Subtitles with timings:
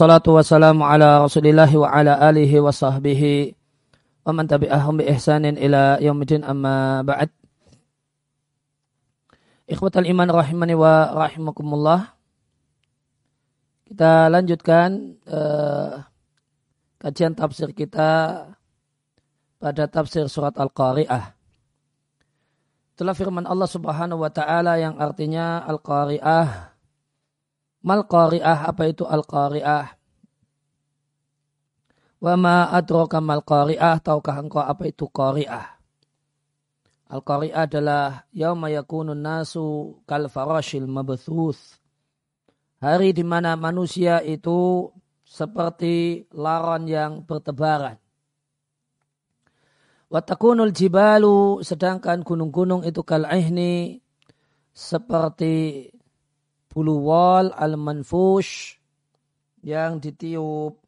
[0.00, 3.52] wassalatu wassalamu ala rasulillahi wa ala alihi wa sahbihi
[4.24, 7.28] wa man tabi'ahum bi ihsanin ila yaumidin amma ba'd.
[9.68, 12.16] Ikhwatal iman rahimani wa rahimakumullah.
[13.92, 16.00] Kita lanjutkan uh,
[16.96, 18.48] kajian tafsir kita
[19.60, 21.36] pada tafsir surat Al-Qari'ah.
[22.96, 26.69] Itulah firman Allah Subhanahu wa taala yang artinya Al-Qari'ah
[27.80, 29.96] Mal qari'ah apa itu al qari'ah?
[32.20, 35.80] Wa ma adraka mal qari'ah tahukah engkau apa itu qari'ah?
[37.08, 41.80] Al qari'ah adalah yauma yakunun nasu kal farashil mabthuth.
[42.80, 44.88] Hari di mana manusia itu
[45.24, 48.00] seperti laron yang bertebaran.
[50.10, 53.30] Watakunul jibalu sedangkan gunung-gunung itu kal
[54.74, 55.86] seperti
[56.70, 58.78] bulu wal al-manfush
[59.66, 60.78] yang ditiup.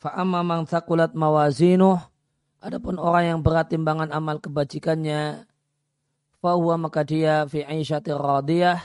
[0.00, 2.00] Fa'amma man thakulat mawazinuh.
[2.60, 5.44] Adapun orang yang berat timbangan amal kebajikannya.
[6.40, 8.80] Fahuwa maka dia fi aisyatir radiyah.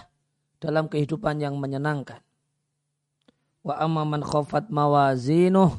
[0.59, 2.19] Dalam kehidupan yang menyenangkan.
[3.63, 5.71] Wa amma man khofat mawazinuh.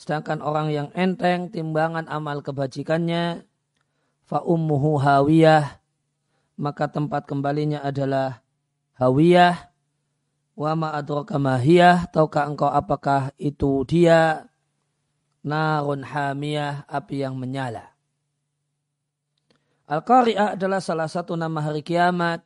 [0.00, 3.44] Sedangkan orang yang enteng timbangan amal kebajikannya
[4.30, 5.82] fa ummuhu hawiyah.
[6.54, 8.46] Maka tempat kembalinya adalah
[8.94, 9.66] hawiyah.
[10.54, 14.46] Wa ma adraka mahiyah tahukah engkau apakah itu dia?
[15.40, 17.96] Narun hamiyah api yang menyala.
[19.90, 22.44] Al-Qari'ah adalah salah satu nama hari kiamat.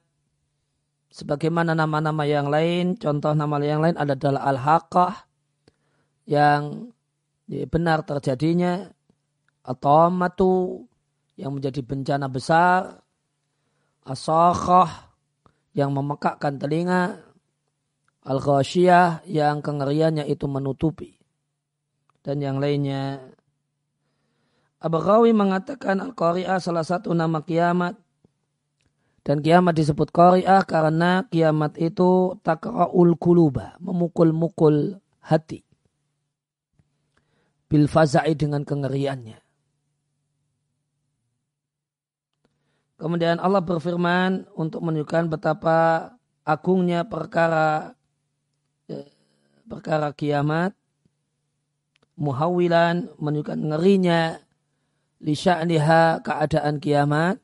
[1.11, 5.15] Sebagaimana nama-nama yang lain contoh nama yang lain adalah Al-Haqqah
[6.31, 6.89] yang
[7.69, 8.89] benar terjadinya.
[9.67, 10.87] Atau matu
[11.35, 13.03] yang menjadi bencana besar,
[14.07, 15.11] asakhah
[15.75, 17.19] yang memekakkan telinga,
[18.25, 18.41] al
[19.27, 21.19] yang kengeriannya itu menutupi,
[22.23, 23.21] dan yang lainnya.
[24.85, 27.97] Abu Ghawi mengatakan Al-Qari'ah salah satu nama kiamat
[29.25, 35.65] dan kiamat disebut Qari'ah karena kiamat itu takra'ul kuluba, memukul-mukul hati.
[37.65, 39.44] Bil faza'i dengan kengeriannya.
[42.95, 46.11] Kemudian Allah berfirman untuk menunjukkan betapa
[46.47, 47.99] agungnya perkara
[48.87, 49.03] ya,
[49.67, 50.71] perkara kiamat.
[52.15, 54.39] Muhawilan menunjukkan ngerinya
[55.19, 57.43] lisya'niha keadaan kiamat.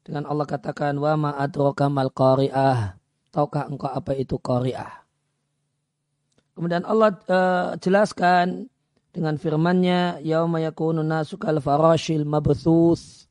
[0.00, 2.96] Dengan Allah katakan wa ma adraka mal qari'ah.
[3.28, 5.04] Tahukah engkau apa itu qari'ah?
[6.56, 8.72] Kemudian Allah uh, jelaskan
[9.12, 13.25] dengan firman-Nya yauma yakunu nasu kal farashil mabthuth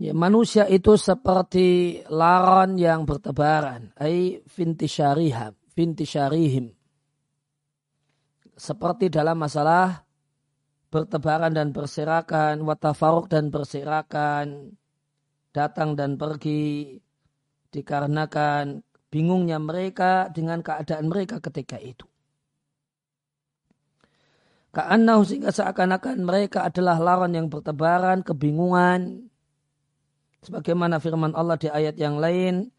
[0.00, 3.92] Ya, manusia itu seperti laron yang bertebaran.
[4.00, 5.52] Ay fintisyarihim.
[5.76, 6.72] fintisyarihim.
[8.56, 10.00] Seperti dalam masalah
[10.88, 14.72] bertebaran dan berserakan, watafaruk dan berserakan,
[15.52, 16.96] datang dan pergi,
[17.68, 18.80] dikarenakan
[19.12, 22.08] bingungnya mereka dengan keadaan mereka ketika itu.
[24.70, 29.29] Ka'annahu sehingga seakan-akan mereka adalah lawan yang bertebaran, kebingungan,
[30.40, 32.72] Sebagaimana firman Allah di ayat yang lain,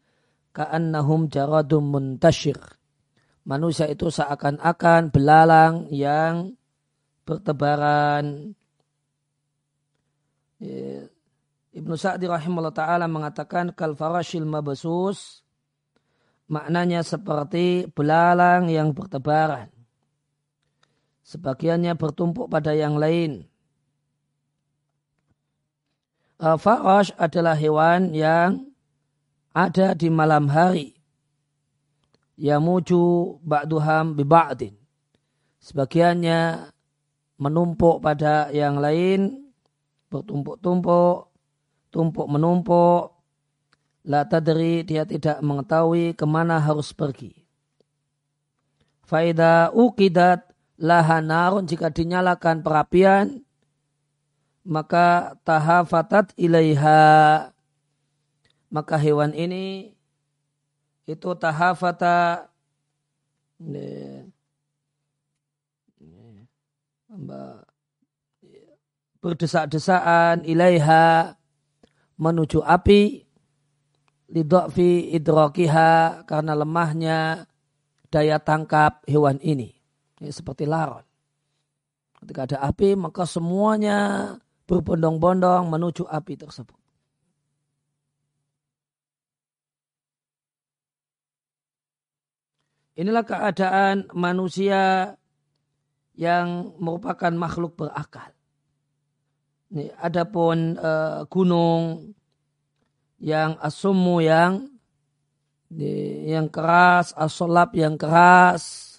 [0.50, 2.58] ka'annahum jaradum muntashir.
[3.42, 6.54] Manusia itu seakan-akan belalang yang
[7.26, 8.54] bertebaran.
[10.62, 11.06] Ya.
[11.72, 15.40] Ibnu Sa'di rahimahullah ta'ala mengatakan kal farashil mabasus
[16.52, 19.72] maknanya seperti belalang yang bertebaran.
[21.24, 23.48] Sebagiannya bertumpuk pada yang lain.
[26.42, 28.66] Uh, Farash adalah hewan yang
[29.54, 30.98] ada di malam hari.
[32.34, 34.74] Yamuju ba'duham biba'din.
[35.62, 36.66] Sebagiannya
[37.38, 39.54] menumpuk pada yang lain,
[40.10, 41.30] bertumpuk-tumpuk,
[41.94, 43.14] tumpuk menumpuk,
[44.02, 47.38] la tadri dia tidak mengetahui ke mana harus pergi.
[49.06, 53.46] Faida ukidat lahanarun jika dinyalakan perapian,
[54.62, 57.50] maka tahafatat ilaiha.
[58.72, 59.92] Maka hewan ini
[61.04, 62.48] itu tahafata.
[69.22, 71.36] Berdesak-desaan ilaiha.
[72.16, 73.28] Menuju api.
[74.32, 76.24] Lidokfi idrokiha.
[76.24, 77.44] Karena lemahnya
[78.08, 79.68] daya tangkap hewan ini.
[80.22, 81.04] ini seperti laron.
[82.22, 84.30] Ketika ada api maka semuanya
[84.66, 86.78] berbondong-bondong menuju api tersebut.
[92.92, 95.16] Inilah keadaan manusia
[96.12, 98.36] yang merupakan makhluk berakal.
[99.72, 100.92] Ini, adapun e,
[101.32, 102.12] gunung
[103.16, 104.68] yang asumu yang
[105.72, 108.92] di, yang keras, asolap yang keras,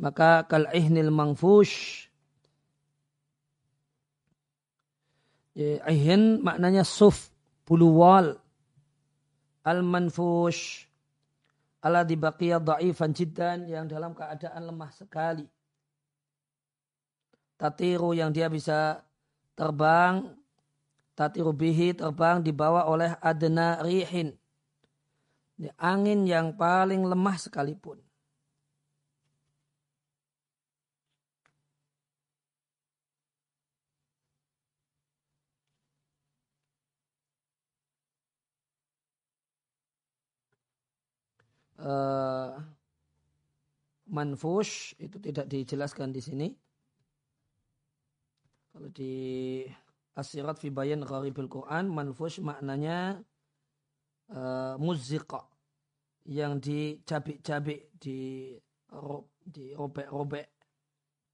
[0.00, 2.05] maka kal ihnil mangfush
[5.56, 7.32] Ihin maknanya suf,
[7.64, 8.36] bulu wal.
[9.64, 10.84] Al manfush
[11.80, 15.48] ala dibaqiyah da'ifan jiddan yang dalam keadaan lemah sekali.
[17.56, 19.00] Tatiru yang dia bisa
[19.56, 20.28] terbang,
[21.16, 24.36] tatiru bihi terbang dibawa oleh adna rihin.
[25.80, 28.05] Angin yang paling lemah sekalipun.
[41.86, 42.58] Uh,
[44.10, 46.48] manfush itu tidak dijelaskan di sini.
[48.74, 49.14] Kalau di
[50.16, 53.20] Asirat fi bayan gharibil Quran, manfush maknanya
[54.32, 55.44] uh, muziqa
[56.26, 58.52] yang dicabik-cabik di
[59.46, 60.48] di robek-robek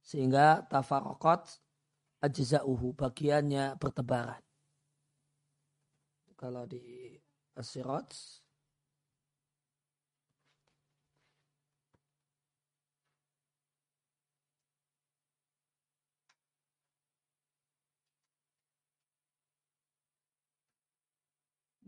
[0.03, 1.63] sehingga tafarqat
[2.27, 4.43] ajza'uhu bagiannya bertebaran.
[6.35, 7.15] Kalau di
[7.55, 8.11] Asirat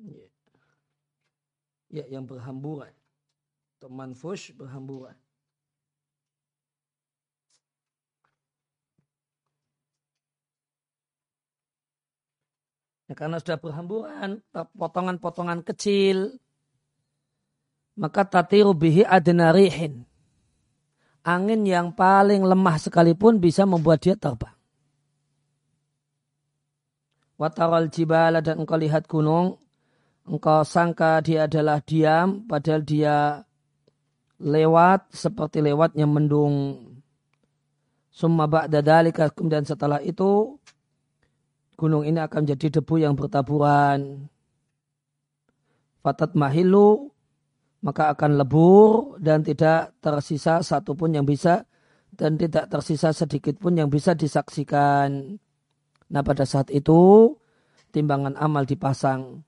[0.05, 0.29] Ya.
[1.95, 2.91] Ya, yang berhamburan.
[3.79, 5.15] Atau manfush berhamburan.
[13.07, 16.41] Ya, karena sudah berhamburan, potongan-potongan kecil,
[17.95, 20.03] maka tatiru bihi adnarihin.
[21.25, 24.53] Angin yang paling lemah sekalipun bisa membuat dia terbang.
[27.41, 29.64] Wataral jibala dan engkau lihat gunung
[30.25, 33.17] engkau sangka dia adalah diam, padahal dia
[34.41, 36.81] lewat seperti lewatnya mendung.
[38.15, 40.55] Summa ba'da dalika, kemudian setelah itu,
[41.75, 44.31] gunung ini akan menjadi debu yang bertaburan.
[45.99, 47.11] Fatat mahilu,
[47.85, 51.69] maka akan lebur dan tidak tersisa satupun yang bisa
[52.15, 55.37] dan tidak tersisa sedikit pun yang bisa disaksikan.
[56.09, 57.35] Nah pada saat itu
[57.91, 59.43] timbangan amal dipasang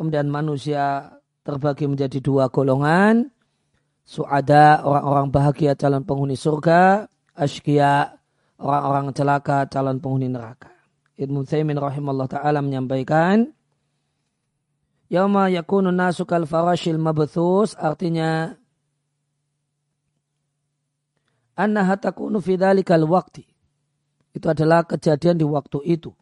[0.00, 1.12] Kemudian manusia
[1.44, 3.28] terbagi menjadi dua golongan.
[4.00, 7.04] Suada orang-orang bahagia calon penghuni surga.
[7.36, 8.16] Ashkia
[8.56, 10.72] orang-orang celaka calon penghuni neraka.
[11.20, 13.52] Ibnu Thaymin rahimahullah ta'ala menyampaikan.
[15.12, 18.56] Yawma yakunu nasu kal farashil mabthus artinya
[21.60, 23.44] annaha takunu fi dhalikal waqti.
[24.32, 26.16] Itu adalah kejadian di waktu itu.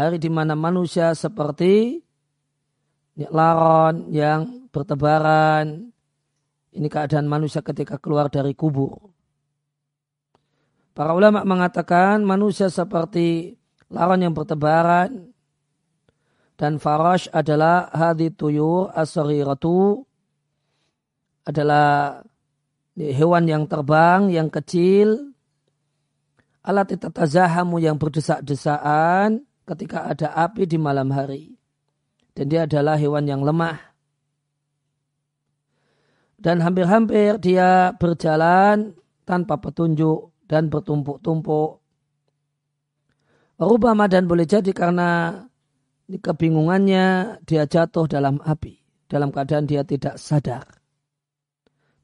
[0.00, 2.05] Hari di mana manusia seperti
[3.24, 5.88] laron yang bertebaran.
[6.76, 9.00] Ini keadaan manusia ketika keluar dari kubur.
[10.92, 13.56] Para ulama mengatakan manusia seperti
[13.88, 15.32] laron yang bertebaran
[16.56, 20.04] dan farash adalah hadi tuyur asariratu
[21.44, 22.20] adalah
[22.96, 25.36] hewan yang terbang yang kecil
[26.64, 31.55] alat tatazahamu yang berdesak-desaan ketika ada api di malam hari
[32.36, 33.80] dan dia adalah hewan yang lemah.
[36.36, 38.92] Dan hampir-hampir dia berjalan
[39.24, 41.80] tanpa petunjuk dan bertumpuk-tumpuk.
[43.56, 45.40] Rubama dan boleh jadi karena
[46.12, 48.84] kebingungannya dia jatuh dalam api.
[49.08, 50.68] Dalam keadaan dia tidak sadar.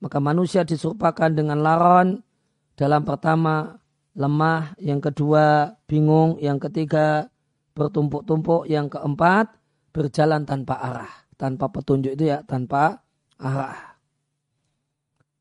[0.00, 2.24] Maka manusia diserupakan dengan laron.
[2.72, 3.76] Dalam pertama
[4.16, 7.28] lemah, yang kedua bingung, yang ketiga
[7.76, 9.61] bertumpuk-tumpuk, yang keempat
[9.92, 13.04] berjalan tanpa arah, tanpa petunjuk itu ya, tanpa
[13.36, 13.92] arah.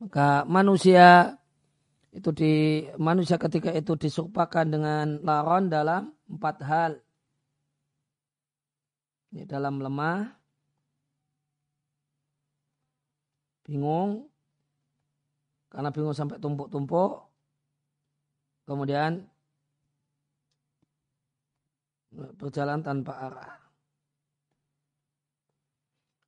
[0.04, 1.40] Maka manusia
[2.12, 6.92] itu di manusia ketika itu disupakan dengan laron dalam empat hal.
[9.32, 10.28] Ini dalam lemah,
[13.64, 14.28] bingung,
[15.72, 17.32] karena bingung sampai tumpuk-tumpuk,
[18.68, 19.24] kemudian
[22.12, 23.61] berjalan tanpa arah.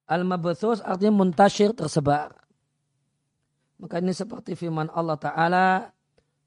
[0.07, 2.35] Al-mabthus artinya muntashir tersebar.
[3.79, 5.67] Maka ini seperti firman Allah Ta'ala,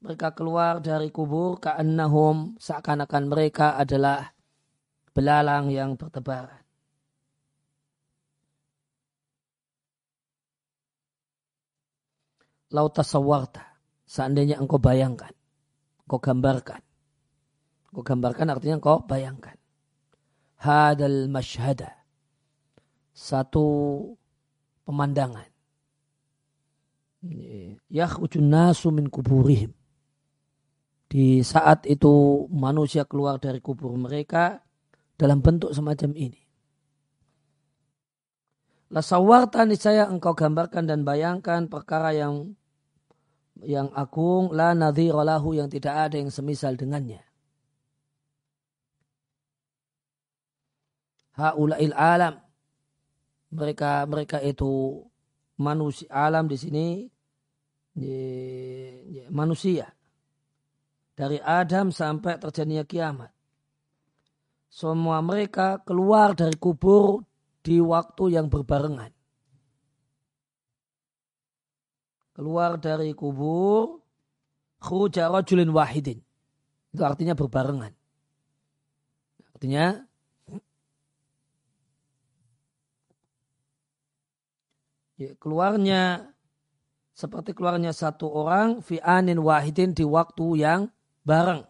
[0.01, 4.29] mereka keluar dari kubur ka'annahum seakan-akan mereka adalah
[5.13, 6.67] belalang yang bertebaran.
[12.71, 13.63] lautasawarta.
[14.07, 15.31] Seandainya engkau bayangkan.
[16.07, 16.81] Engkau gambarkan.
[17.91, 19.55] Engkau gambarkan artinya engkau bayangkan.
[20.57, 22.06] Hadal masyhada.
[23.17, 23.65] Satu
[24.85, 25.49] pemandangan.
[27.89, 29.73] Yakhrujun nasu min kuburihim.
[31.09, 34.61] Di saat itu manusia keluar dari kubur mereka
[35.17, 36.45] dalam bentuk semacam ini.
[38.93, 42.53] Lasawarta saya engkau gambarkan dan bayangkan perkara yang
[43.65, 47.25] yang agung la nadhiralahu yang tidak ada yang semisal dengannya.
[51.33, 52.46] Haulail alam
[53.51, 55.03] mereka mereka itu
[55.57, 56.85] manusia alam di sini
[59.33, 59.89] manusia
[61.17, 63.33] dari Adam sampai terjadinya kiamat.
[64.69, 67.25] Semua mereka keluar dari kubur
[67.65, 69.09] di waktu yang berbarengan.
[72.37, 73.97] Keluar dari kubur,
[74.77, 76.21] khuruja rajulin wahidin.
[76.93, 77.97] Itu artinya berbarengan.
[79.57, 80.05] Artinya
[85.17, 86.31] ya, keluarnya
[87.17, 90.93] seperti keluarnya satu orang fi anin wahidin di waktu yang
[91.25, 91.65] bareng.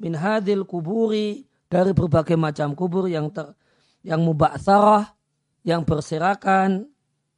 [0.00, 3.52] Min hadil kuburi dari berbagai macam kubur yang ter,
[4.06, 5.12] yang mubaksarah,
[5.66, 6.88] yang berserakan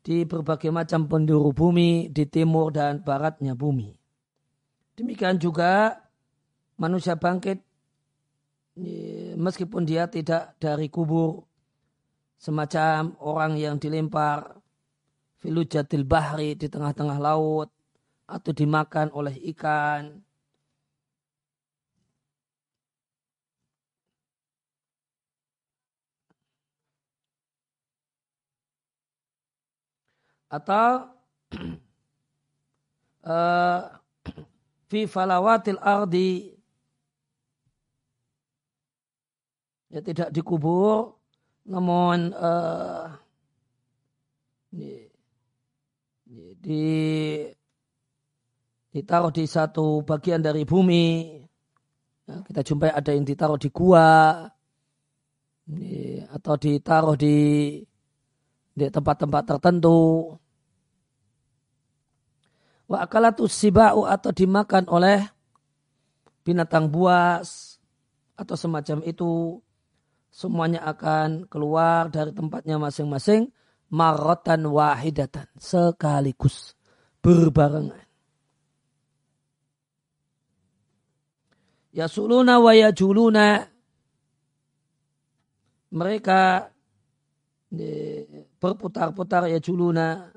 [0.05, 3.97] di berbagai macam penduduk bumi di timur dan baratnya bumi.
[4.95, 5.97] Demikian juga
[6.77, 7.65] manusia bangkit
[9.37, 11.45] meskipun dia tidak dari kubur
[12.43, 14.59] semacam orang yang dilempar
[15.39, 17.71] filujatil bahri di tengah-tengah laut
[18.27, 20.19] atau dimakan oleh ikan.
[30.51, 31.09] Atau
[33.25, 33.81] uh,
[34.91, 36.53] fi falawatil ardi
[39.89, 41.22] ya tidak dikubur
[41.63, 43.07] namun uh,
[44.73, 45.07] di,
[46.59, 46.85] di
[48.93, 51.39] ditaruh di satu bagian dari bumi.
[52.23, 54.47] Ya, kita jumpai ada yang ditaruh di gua
[56.33, 57.37] atau ditaruh di
[58.73, 60.37] di tempat-tempat tertentu.
[62.89, 65.25] Wa akalatus sibau atau dimakan oleh
[66.45, 67.79] binatang buas
[68.37, 69.63] atau semacam itu
[70.33, 73.53] semuanya akan keluar dari tempatnya masing-masing
[73.93, 76.73] marotan wahidatan sekaligus
[77.21, 78.01] berbarengan.
[81.93, 83.69] Ya suluna wa juluna
[85.93, 86.73] mereka
[88.57, 90.33] berputar-putar ya juluna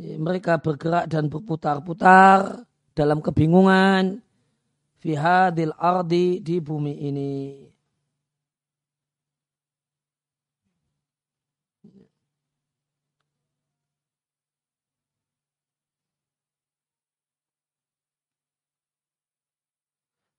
[0.00, 2.64] mereka bergerak dan berputar-putar
[2.96, 4.24] dalam kebingungan
[4.96, 7.73] fi hadil ardi di bumi ini.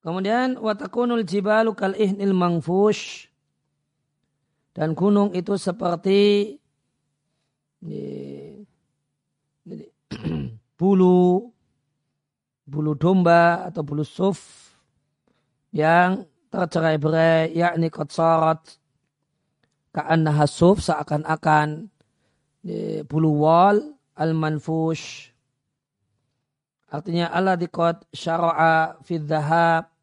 [0.06, 3.26] Kemudian watakunul jibalu kal ihnil mangfush.
[4.70, 6.54] Dan gunung itu seperti
[10.78, 11.50] bulu
[12.62, 14.70] bulu domba atau bulu suf
[15.74, 16.22] yang
[16.54, 18.62] tercerai-berai yakni kotsorot
[19.90, 21.90] ka'annaha suf seakan-akan
[23.10, 23.82] bulu wal
[24.14, 25.34] al-manfush.
[26.94, 29.95] Artinya Allah dikot syara'a fi dhahab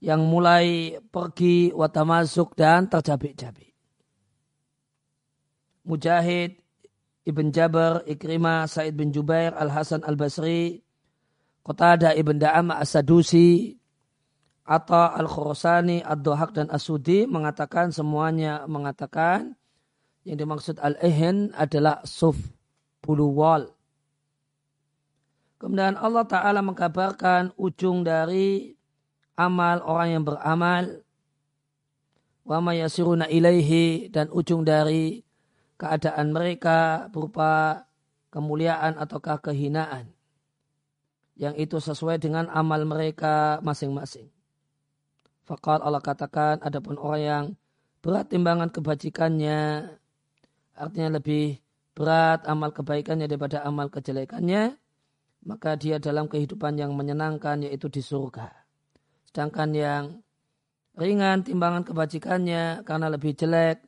[0.00, 3.76] yang mulai pergi watamasuk dan tercabik-cabik.
[5.84, 6.60] Mujahid
[7.28, 10.80] Ibn Jabar, Ikrimah, Said bin Jubair, Al-Hasan Al-Basri,
[11.60, 13.76] Qatada Ibn Da'am As-Sadusi,
[14.64, 19.52] Atta Al-Khurasani, Ad-Dohak dan As-Sudi mengatakan semuanya mengatakan
[20.24, 22.40] yang dimaksud Al-Ihin adalah suf,
[23.04, 23.68] bulu wal.
[25.60, 28.72] Kemudian Allah Ta'ala mengkabarkan ujung dari
[29.40, 31.00] amal orang yang beramal.
[32.44, 35.24] Wa yasiruna ilaihi dan ujung dari
[35.80, 37.84] keadaan mereka berupa
[38.28, 40.12] kemuliaan ataukah kehinaan
[41.40, 44.28] yang itu sesuai dengan amal mereka masing-masing.
[45.48, 47.44] Fakal Allah katakan adapun orang yang
[48.04, 49.88] berat timbangan kebajikannya
[50.76, 51.58] artinya lebih
[51.96, 54.76] berat amal kebaikannya daripada amal kejelekannya
[55.40, 58.59] maka dia dalam kehidupan yang menyenangkan yaitu di surga.
[59.30, 60.04] Sedangkan yang
[60.98, 63.86] ringan timbangan kebajikannya karena lebih jelek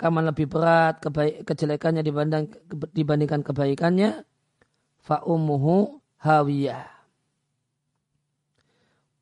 [0.00, 2.48] rekaman lebih berat kebaik, kejelekannya dibanding,
[2.96, 4.24] dibandingkan kebaikannya
[4.96, 6.88] fa ummuhu hawiyah.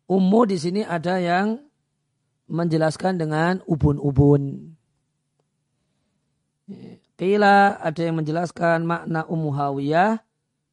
[0.06, 1.58] Ummu di sini ada yang
[2.46, 4.70] menjelaskan dengan ubun-ubun.
[7.18, 10.22] Kila ada yang menjelaskan makna ummu hawiyah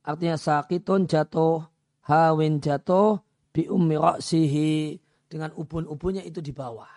[0.06, 1.66] artinya sakitun jatuh,
[2.06, 3.25] hawin jatuh,
[3.56, 5.00] bi ummi ra'sihi
[5.32, 6.92] dengan ubun-ubunnya itu di bawah.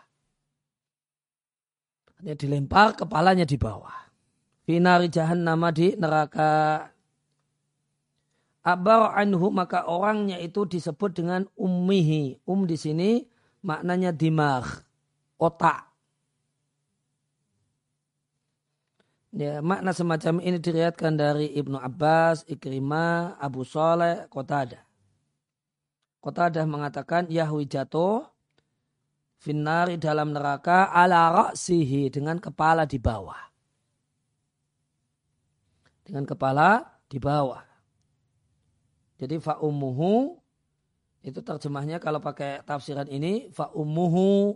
[2.11, 4.11] Artinya dilempar kepalanya di bawah.
[4.67, 5.07] Finari
[5.39, 6.83] nama di neraka.
[8.67, 12.43] Abar anhu maka orangnya itu disebut dengan ummihi.
[12.43, 13.23] Um di sini
[13.63, 14.67] maknanya dimag,
[15.39, 15.87] otak.
[19.29, 24.88] Ya, makna semacam ini diriatkan dari Ibnu Abbas, Ikrimah, Abu Saleh, Qatada.
[26.19, 28.27] Qatada mengatakan Yahwi jatuh
[29.39, 33.39] finari dalam neraka ala ra'sihi dengan kepala di bawah.
[36.03, 37.63] Dengan kepala di bawah.
[39.19, 40.39] Jadi fa'umuhu
[41.27, 44.55] itu terjemahnya kalau pakai tafsiran ini fa'umuhu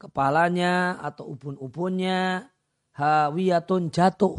[0.00, 2.48] kepalanya atau ubun-ubunnya
[2.96, 4.36] hawiyatun jatuh.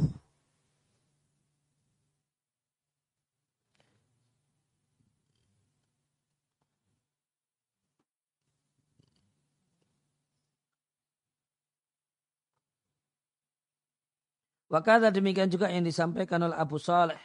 [14.70, 17.18] Wakata demikian juga yang disampaikan oleh Abu Saleh.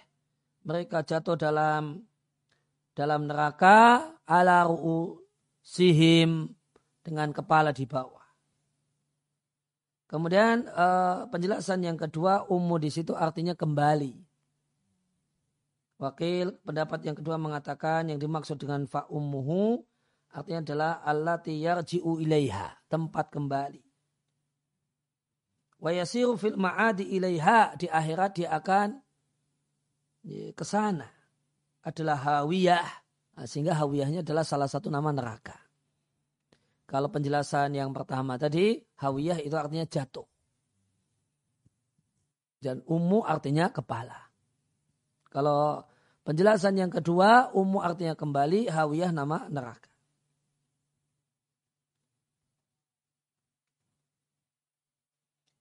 [0.65, 2.01] Mereka jatuh dalam
[2.97, 5.21] dalam neraka ala ru'u
[5.61, 6.49] sihim
[7.05, 8.25] dengan kepala di bawah.
[10.09, 14.17] Kemudian uh, penjelasan yang kedua, ummu di situ artinya kembali.
[16.01, 19.85] Wakil pendapat yang kedua mengatakan yang dimaksud dengan fa ummuhu
[20.33, 23.84] artinya adalah allati yarji'u ilaiha, tempat kembali.
[25.85, 28.97] Wa yasiru fil ma'adi ilaiha, di akhirat dia akan
[30.57, 31.05] ke sana.
[31.85, 32.89] Adalah hawiyah,
[33.37, 35.53] nah, sehingga hawiyahnya adalah salah satu nama neraka.
[36.89, 40.25] Kalau penjelasan yang pertama tadi, hawiyah itu artinya jatuh.
[42.57, 44.17] Dan ummu artinya kepala.
[45.29, 45.85] Kalau
[46.25, 49.94] penjelasan yang kedua, ummu artinya kembali, hawiyah nama neraka.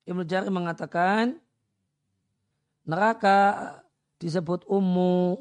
[0.04, 1.40] Ibnu Jari mengatakan
[2.84, 3.72] neraka
[4.20, 5.40] disebut ummu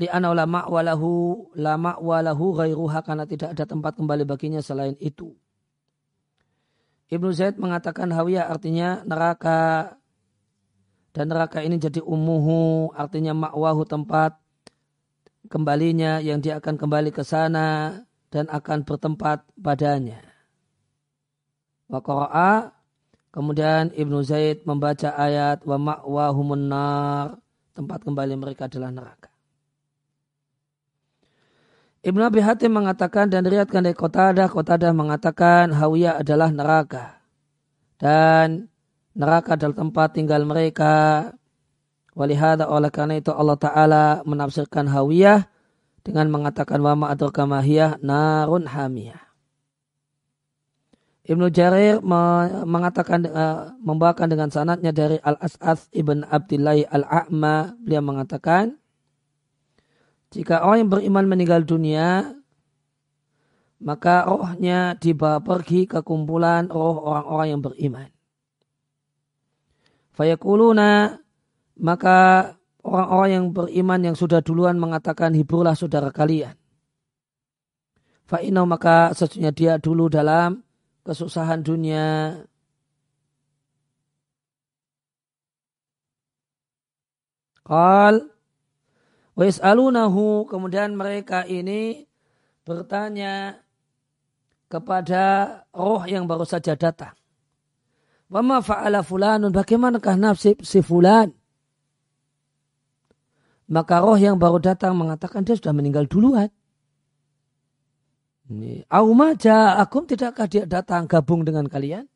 [0.00, 1.10] li'anau la ma'walahu
[1.54, 5.36] la ma'walahu ghairuha karena tidak ada tempat kembali baginya selain itu.
[7.10, 9.94] Ibnu Zaid mengatakan hawiyah artinya neraka
[11.10, 14.38] dan neraka ini jadi umuhu artinya ma'wahu tempat
[15.50, 17.98] kembalinya yang dia akan kembali ke sana
[18.30, 20.22] dan akan bertempat padanya.
[21.90, 22.79] Wa qara'a
[23.30, 27.38] kemudian Ibnu Zaid membaca ayat wa ma'wahumun nar
[27.74, 29.30] tempat kembali mereka adalah neraka.
[32.00, 37.20] Ibnu Abi Hatim mengatakan dan diriatkan dari Qatadah, Qatadah mengatakan Hawiyah adalah neraka.
[38.00, 38.72] Dan
[39.12, 41.28] neraka adalah tempat tinggal mereka.
[42.16, 45.44] Walihada oleh karena itu Allah Ta'ala menafsirkan Hawiyah
[46.00, 49.29] dengan mengatakan wa ma'adur kamahiyah narun hamiyah.
[51.30, 52.02] Ibnu Jarir
[52.66, 58.74] mengatakan uh, membawakan dengan sanatnya dari Al As'ath ibn Abdillah Al A'ma beliau mengatakan
[60.30, 62.34] jika orang yang beriman meninggal dunia,
[63.82, 68.08] maka rohnya dibawa pergi ke kumpulan roh orang-orang yang beriman.
[70.14, 71.18] Fayakuluna,
[71.82, 72.18] maka
[72.86, 76.54] orang-orang yang beriman yang sudah duluan mengatakan hiburlah saudara kalian.
[78.30, 80.62] Fa'inau maka sesungguhnya dia dulu dalam
[81.04, 82.40] kesusahan dunia.
[87.64, 88.30] Qal
[89.40, 92.04] Wa'is'alunahu kemudian mereka ini
[92.68, 93.56] bertanya
[94.68, 95.22] kepada
[95.72, 97.16] roh yang baru saja datang.
[98.28, 101.32] Wama fa'ala fulanun, bagaimanakah nasib si fulan?
[103.72, 106.52] Maka roh yang baru datang mengatakan dia sudah meninggal duluan.
[108.90, 112.10] Aumaja akum tidakkah dia datang gabung dengan kalian?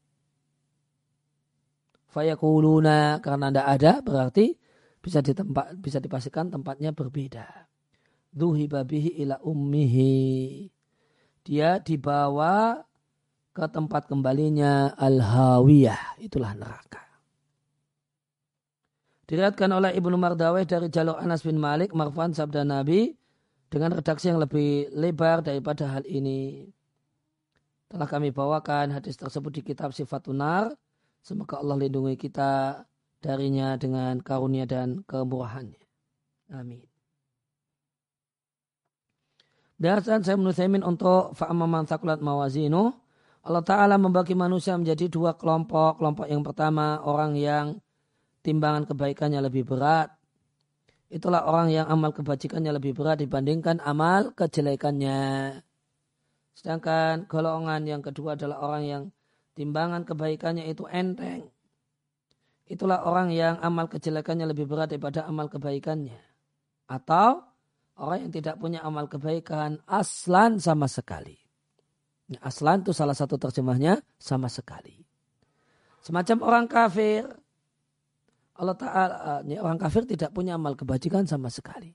[2.10, 4.54] Fayakuluna karena tidak ada berarti
[4.98, 7.46] bisa ditempat bisa dipastikan tempatnya berbeda.
[8.34, 10.66] Duhiba bihi ila ummihi.
[11.46, 12.82] Dia dibawa
[13.54, 17.04] ke tempat kembalinya al-hawiyah, itulah neraka.
[19.24, 23.14] Diriatkan oleh Ibnu Mardaweh dari jalur Anas bin Malik, Marfan sabda Nabi,
[23.74, 26.70] dengan redaksi yang lebih lebar daripada hal ini.
[27.90, 30.70] Telah kami bawakan hadis tersebut di kitab Sifatunar,
[31.24, 32.84] Semoga Allah lindungi kita
[33.24, 35.80] darinya dengan karunia dan kemurahannya.
[36.52, 36.84] Amin.
[39.80, 42.92] Dan saya menusaimin untuk fa'amaman sakulat mawazinu.
[43.40, 45.96] Allah Ta'ala membagi manusia menjadi dua kelompok.
[45.96, 47.80] Kelompok yang pertama orang yang
[48.44, 50.12] timbangan kebaikannya lebih berat.
[51.14, 55.54] Itulah orang yang amal kebajikannya lebih berat dibandingkan amal kejelekannya.
[56.58, 59.02] Sedangkan golongan yang kedua adalah orang yang
[59.54, 61.54] timbangan kebaikannya itu enteng.
[62.66, 66.18] Itulah orang yang amal kejelekannya lebih berat daripada amal kebaikannya.
[66.90, 67.46] Atau
[67.94, 71.38] orang yang tidak punya amal kebaikan aslan sama sekali.
[72.42, 74.98] Aslan itu salah satu terjemahnya sama sekali.
[76.02, 77.43] Semacam orang kafir.
[78.54, 81.90] Allah Ta'ala, orang kafir tidak punya amal kebajikan sama sekali.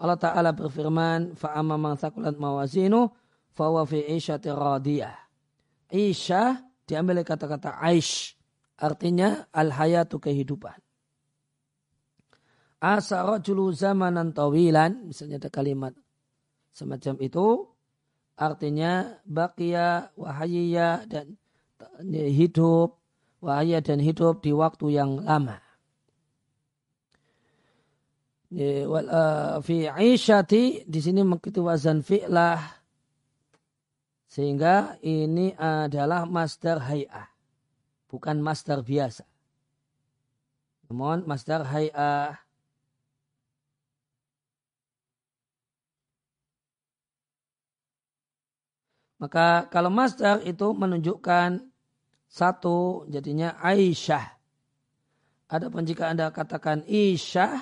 [0.00, 3.12] Allah Ta'ala berfirman, fa'amma man thakulat mawazinu,
[3.52, 4.00] fawa fi
[4.48, 5.12] radiyah.
[5.92, 8.32] Isya diambil kata-kata aish.
[8.80, 10.80] Artinya al-hayatu kehidupan.
[12.80, 15.12] Asa rajulu zamanan tawilan.
[15.12, 15.92] Misalnya ada kalimat
[16.72, 17.68] semacam itu.
[18.40, 21.36] Artinya bakia wahayya dan
[22.08, 22.99] hidup.
[23.40, 25.64] Wahaya dan hidup di waktu yang lama.
[29.64, 32.58] Fi aisyati di sini mengikuti wazan fi'lah
[34.26, 37.30] sehingga ini adalah master hay'ah.
[38.10, 39.22] Bukan master biasa.
[40.90, 42.34] Namun master hay'ah.
[49.22, 51.69] Maka kalau master itu menunjukkan
[52.30, 54.38] satu jadinya Aisyah.
[55.50, 57.58] Adapun jika Anda katakan Isyah,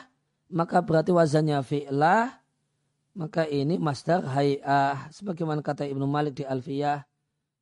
[0.52, 2.44] maka berarti wazannya fi'lah
[3.18, 5.10] maka ini masdar hay'ah.
[5.10, 7.02] Sebagaimana kata Ibnu Malik di Alfiyah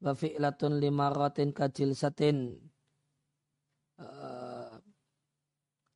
[0.05, 2.53] wa fi'latun lima rotin kajil satin.
[3.97, 4.77] Uh,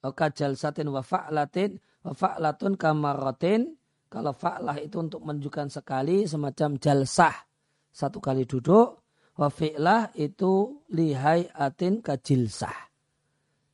[0.00, 3.76] kajal satin wa fa'latin wa fa'latun kamarotin
[4.08, 7.36] kalau fa'lah itu untuk menunjukkan sekali semacam jalsah
[7.92, 8.99] satu kali duduk
[9.40, 12.76] wa fi'lah itu lihai atin kajilsah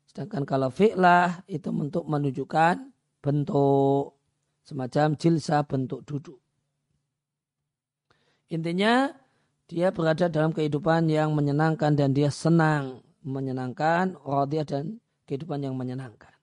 [0.07, 4.17] sedangkan kalau fi'lah itu untuk menunjukkan bentuk
[4.67, 6.43] semacam jilsa bentuk duduk.
[8.51, 9.15] Intinya
[9.71, 14.85] dia berada dalam kehidupan yang menyenangkan dan dia senang menyenangkan radiyah dan
[15.27, 16.35] kehidupan yang menyenangkan.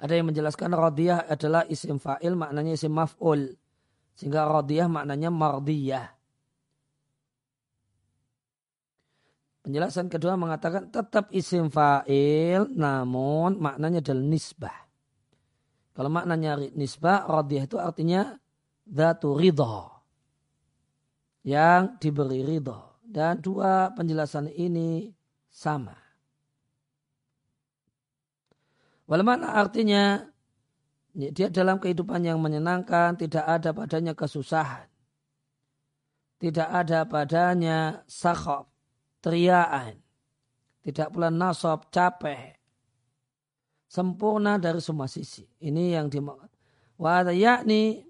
[0.00, 3.58] Ada yang menjelaskan radiyah adalah isim fa'il maknanya isim maf'ul.
[4.14, 6.19] Sehingga radiyah maknanya mardiyah.
[9.60, 14.78] Penjelasan kedua mengatakan tetap isim fa'il namun maknanya adalah nisbah.
[15.92, 18.32] Kalau maknanya nisbah, radiyah itu artinya
[18.88, 20.00] dhatu ridha.
[21.44, 22.88] Yang diberi ridha.
[23.04, 25.12] Dan dua penjelasan ini
[25.50, 25.92] sama.
[29.10, 30.22] Walau mana artinya
[31.10, 34.86] dia dalam kehidupan yang menyenangkan, tidak ada padanya kesusahan.
[36.38, 38.69] Tidak ada padanya sakhab,
[39.20, 39.96] teriaan.
[40.80, 42.60] Tidak pula nasab, capek
[43.90, 45.42] sempurna dari semua sisi.
[45.58, 46.46] Ini yang dimaksud.
[47.34, 48.06] Yakni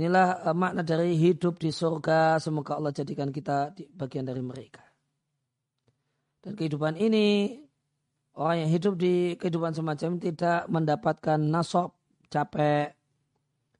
[0.00, 2.40] inilah eh, makna dari hidup di surga.
[2.40, 4.80] Semoga Allah jadikan kita bagian dari mereka.
[6.40, 7.60] Dan kehidupan ini
[8.40, 11.92] orang yang hidup di kehidupan semacam tidak mendapatkan nasab,
[12.32, 12.96] capek,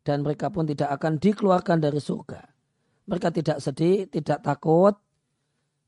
[0.05, 2.45] dan mereka pun tidak akan dikeluarkan dari surga.
[3.09, 5.01] Mereka tidak sedih, tidak takut,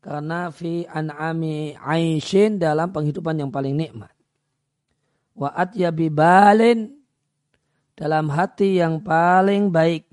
[0.00, 4.12] karena fi an'ami aishin dalam penghidupan yang paling nikmat.
[5.36, 6.88] Wa atyabi balin
[7.92, 10.08] dalam hati yang paling baik.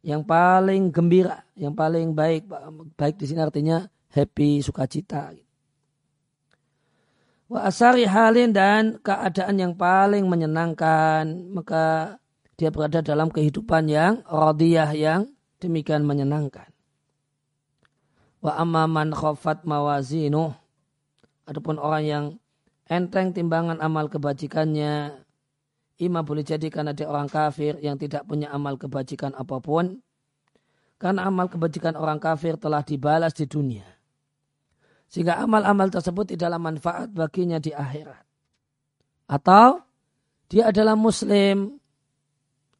[0.00, 2.48] Yang paling gembira yang paling baik
[2.96, 5.36] baik di sini artinya happy sukacita.
[7.46, 11.52] Wa asari halin dan keadaan yang paling menyenangkan.
[11.52, 12.16] Maka
[12.56, 15.28] dia berada dalam kehidupan yang radiyah yang
[15.60, 16.75] demikian menyenangkan
[18.44, 20.54] wa amman khafat mawazinu
[21.46, 22.24] adapun orang yang
[22.90, 25.22] enteng timbangan amal kebajikannya.
[25.96, 29.96] Ima boleh jadi karena dia orang kafir yang tidak punya amal kebajikan apa pun.
[31.00, 33.88] Karena amal kebajikan orang kafir telah dibalas di dunia.
[35.08, 38.20] Sehingga amal-amal tersebut tidaklah manfaat baginya di akhirat.
[39.24, 39.80] Atau
[40.52, 41.80] dia adalah muslim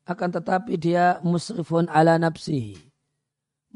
[0.06, 2.85] akan tetapi dia musrifun ala nafsihi.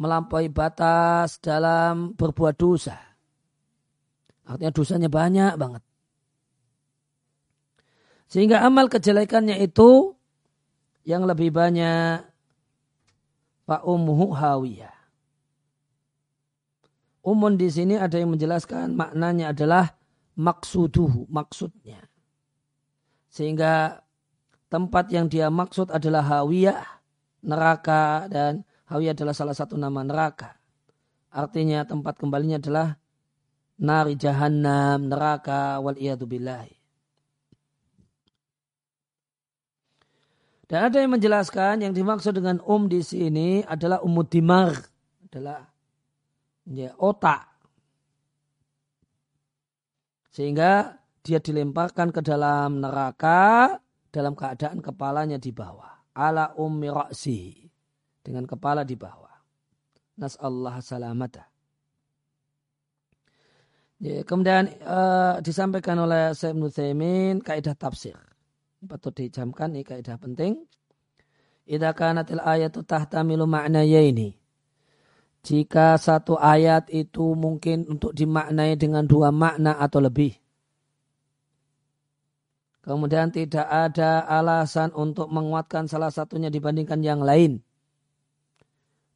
[0.01, 2.97] Melampaui batas dalam berbuat dosa.
[4.49, 5.85] Artinya dosanya banyak banget.
[8.31, 10.17] Sehingga amal kejelekannya itu
[11.05, 12.25] yang lebih banyak
[13.69, 14.97] Pak Umuhu Hawiyah.
[17.21, 19.93] umun di sini ada yang menjelaskan maknanya adalah
[20.41, 22.01] maksuduhu, maksudnya.
[23.31, 24.03] Sehingga
[24.73, 26.81] tempat yang dia maksud adalah hawiyah,
[27.45, 30.59] neraka, dan hawiyah adalah salah satu nama neraka.
[31.31, 32.98] Artinya tempat kembalinya adalah
[33.79, 36.74] nari jahannam, neraka, wal billahi.
[40.70, 44.70] Dan ada yang menjelaskan yang dimaksud dengan um di sini adalah umud dimar,
[45.26, 45.66] adalah
[46.70, 47.42] ya, otak.
[50.31, 50.94] Sehingga
[51.26, 53.83] dia dilemparkan ke dalam neraka
[54.14, 55.90] dalam keadaan kepalanya di bawah.
[56.14, 57.60] Ala ummi ra'si.
[58.20, 59.33] Dengan kepala di bawah.
[60.20, 61.48] Nas'allah salamata.
[64.00, 68.16] Ya, kemudian uh, disampaikan oleh Syekh Nuthaimin kaidah tafsir
[68.85, 70.64] patut dijamkan ini kaidah penting.
[71.68, 74.35] Idza kanatil ayatu tahtamilu ini.
[75.40, 80.37] Jika satu ayat itu mungkin untuk dimaknai dengan dua makna atau lebih.
[82.80, 87.61] Kemudian tidak ada alasan untuk menguatkan salah satunya dibandingkan yang lain.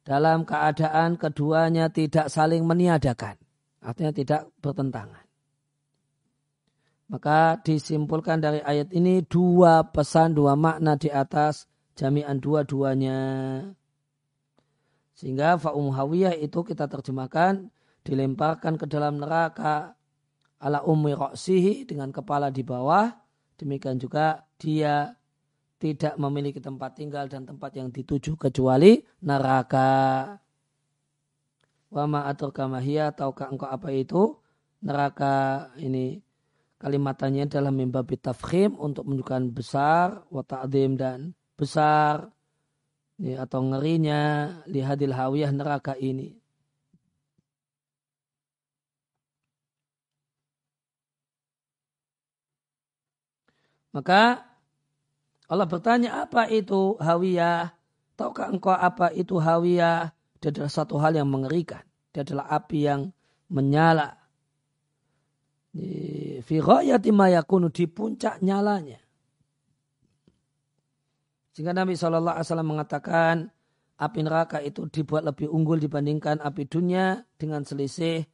[0.05, 3.41] Dalam keadaan keduanya tidak saling meniadakan.
[3.81, 5.25] Artinya tidak bertentangan.
[7.09, 11.65] Maka disimpulkan dari ayat ini dua pesan, dua makna di atas
[11.97, 13.17] jami'an dua-duanya.
[15.17, 17.73] Sehingga fa'um hawiyah itu kita terjemahkan
[18.05, 19.97] dilemparkan ke dalam neraka
[20.61, 23.09] ala ummi roksihi dengan kepala di bawah.
[23.57, 25.17] Demikian juga dia
[25.75, 30.33] tidak memiliki tempat tinggal dan tempat yang dituju kecuali neraka.
[31.91, 34.39] Wama atur kamahia tahukah engkau apa itu?
[34.83, 36.19] Neraka ini
[36.79, 42.29] kalimatannya adalah mimba bitafkhim untuk menunjukkan besar, wa ta'zim dan besar
[43.19, 46.35] ya, atau ngerinya lihadil hawiyah neraka ini.
[53.95, 54.43] Maka
[55.45, 57.73] Allah bertanya apa itu hawiyah?
[58.15, 60.13] Tahukah engkau apa itu hawiyah?
[60.41, 61.83] Dia adalah satu hal yang mengerikan.
[62.15, 63.01] Dia adalah api yang
[63.51, 64.25] menyala
[66.45, 68.99] fi ghayati ma yakunu di puncak nyalanya.
[71.51, 73.47] Sehingga Nabi SAW mengatakan
[73.95, 78.27] api neraka itu dibuat lebih unggul dibandingkan api dunia dengan selisih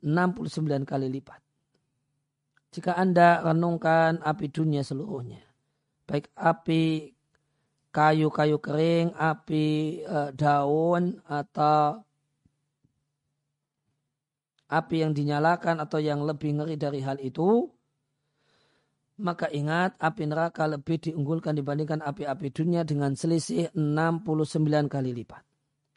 [0.00, 1.40] 69 kali lipat.
[2.70, 5.42] Jika Anda renungkan api dunia seluruhnya,
[6.10, 7.14] baik api
[7.94, 9.66] kayu-kayu kering, api
[10.02, 12.02] e, daun, atau
[14.70, 17.70] api yang dinyalakan atau yang lebih ngeri dari hal itu,
[19.22, 25.46] maka ingat api neraka lebih diunggulkan dibandingkan api-api dunia dengan selisih 69 kali lipat.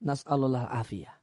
[0.04, 1.16] Nas'alullah afiyah.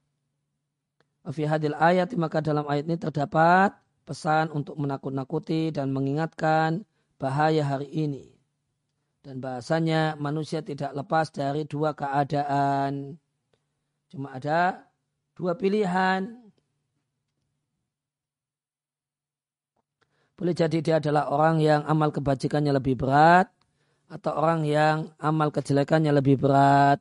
[1.31, 3.77] Fi hadil ayat maka dalam ayat ini terdapat
[4.09, 6.89] pesan untuk menakut-nakuti dan mengingatkan
[7.21, 8.40] bahaya hari ini.
[9.21, 13.21] Dan bahasanya manusia tidak lepas dari dua keadaan.
[14.09, 14.89] Cuma ada
[15.37, 16.51] dua pilihan
[20.41, 23.53] Boleh jadi dia adalah orang yang amal kebajikannya lebih berat
[24.09, 26.97] atau orang yang amal kejelekannya lebih berat.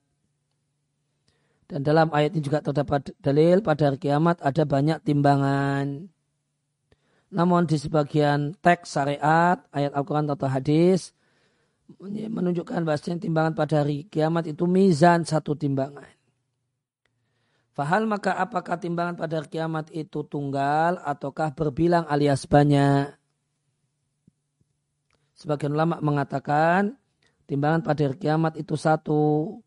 [1.72, 6.12] Dan dalam ayat ini juga terdapat dalil pada hari kiamat ada banyak timbangan.
[7.32, 11.16] Namun di sebagian teks syariat, ayat Al-Quran atau hadis,
[12.30, 16.06] menunjukkan bahasanya timbangan pada hari kiamat itu mizan satu timbangan.
[17.74, 23.10] Fahal maka apakah timbangan pada hari kiamat itu tunggal ataukah berbilang alias banyak?
[25.34, 27.00] Sebagian ulama mengatakan
[27.48, 29.58] timbangan pada hari kiamat itu satu.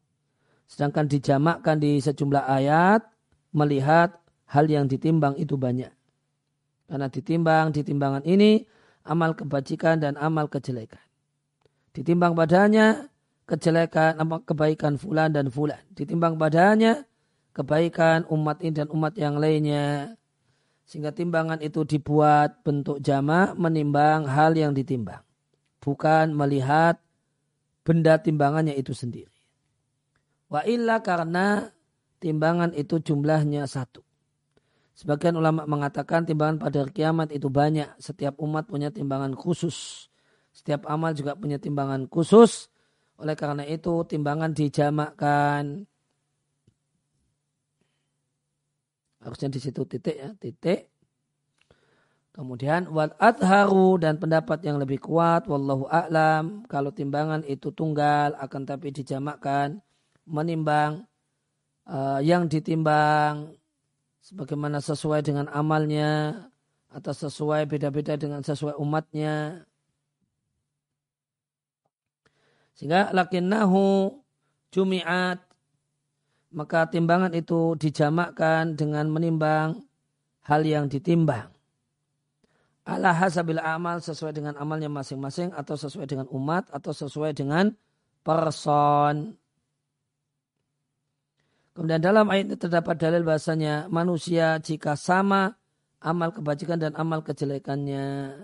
[0.69, 3.05] Sedangkan dijamakkan di sejumlah ayat
[3.53, 5.93] melihat hal yang ditimbang itu banyak.
[6.89, 8.65] Karena ditimbang di timbangan ini
[9.09, 11.12] amal kebajikan dan amal kejelekan.
[11.93, 13.09] Ditimbang padanya
[13.45, 14.17] kejelekan,
[14.49, 15.81] kebaikan fulan dan fulan.
[15.93, 17.05] Ditimbang padanya
[17.53, 20.17] kebaikan umat ini dan umat yang lainnya.
[20.89, 25.23] Sehingga timbangan itu dibuat bentuk jama menimbang hal yang ditimbang
[25.83, 27.03] bukan melihat
[27.83, 29.35] benda timbangannya itu sendiri.
[30.47, 31.75] Wa illa karena
[32.23, 34.07] timbangan itu jumlahnya satu.
[34.95, 37.91] Sebagian ulama mengatakan timbangan pada kiamat itu banyak.
[37.99, 40.09] Setiap umat punya timbangan khusus.
[40.53, 42.69] Setiap amal juga punya timbangan khusus.
[43.17, 45.89] Oleh karena itu timbangan dijamakkan.
[49.23, 50.93] Harusnya di situ titik ya, titik.
[52.33, 58.65] Kemudian wal adharu dan pendapat yang lebih kuat wallahu a'lam kalau timbangan itu tunggal akan
[58.65, 59.85] tapi dijamakkan
[60.25, 61.05] menimbang
[61.85, 63.53] uh, yang ditimbang
[64.25, 66.49] sebagaimana sesuai dengan amalnya
[66.89, 69.69] atau sesuai beda-beda dengan sesuai umatnya.
[72.77, 74.11] Sehingga lakinnahu
[74.73, 75.53] jumi'at
[76.53, 79.81] maka timbangan itu dijamakkan dengan menimbang
[80.45, 81.49] hal yang ditimbang.
[82.83, 87.73] Ala hasabil amal sesuai dengan amalnya masing-masing atau sesuai dengan umat atau sesuai dengan
[88.27, 89.39] person.
[91.73, 95.57] Kemudian dalam ayat ini terdapat dalil bahasanya manusia jika sama
[96.03, 98.35] amal kebajikan dan amal kejelekannya.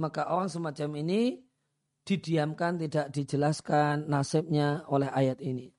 [0.00, 1.49] Maka orang semacam ini
[2.10, 5.70] didiamkan, tidak dijelaskan nasibnya oleh ayat ini.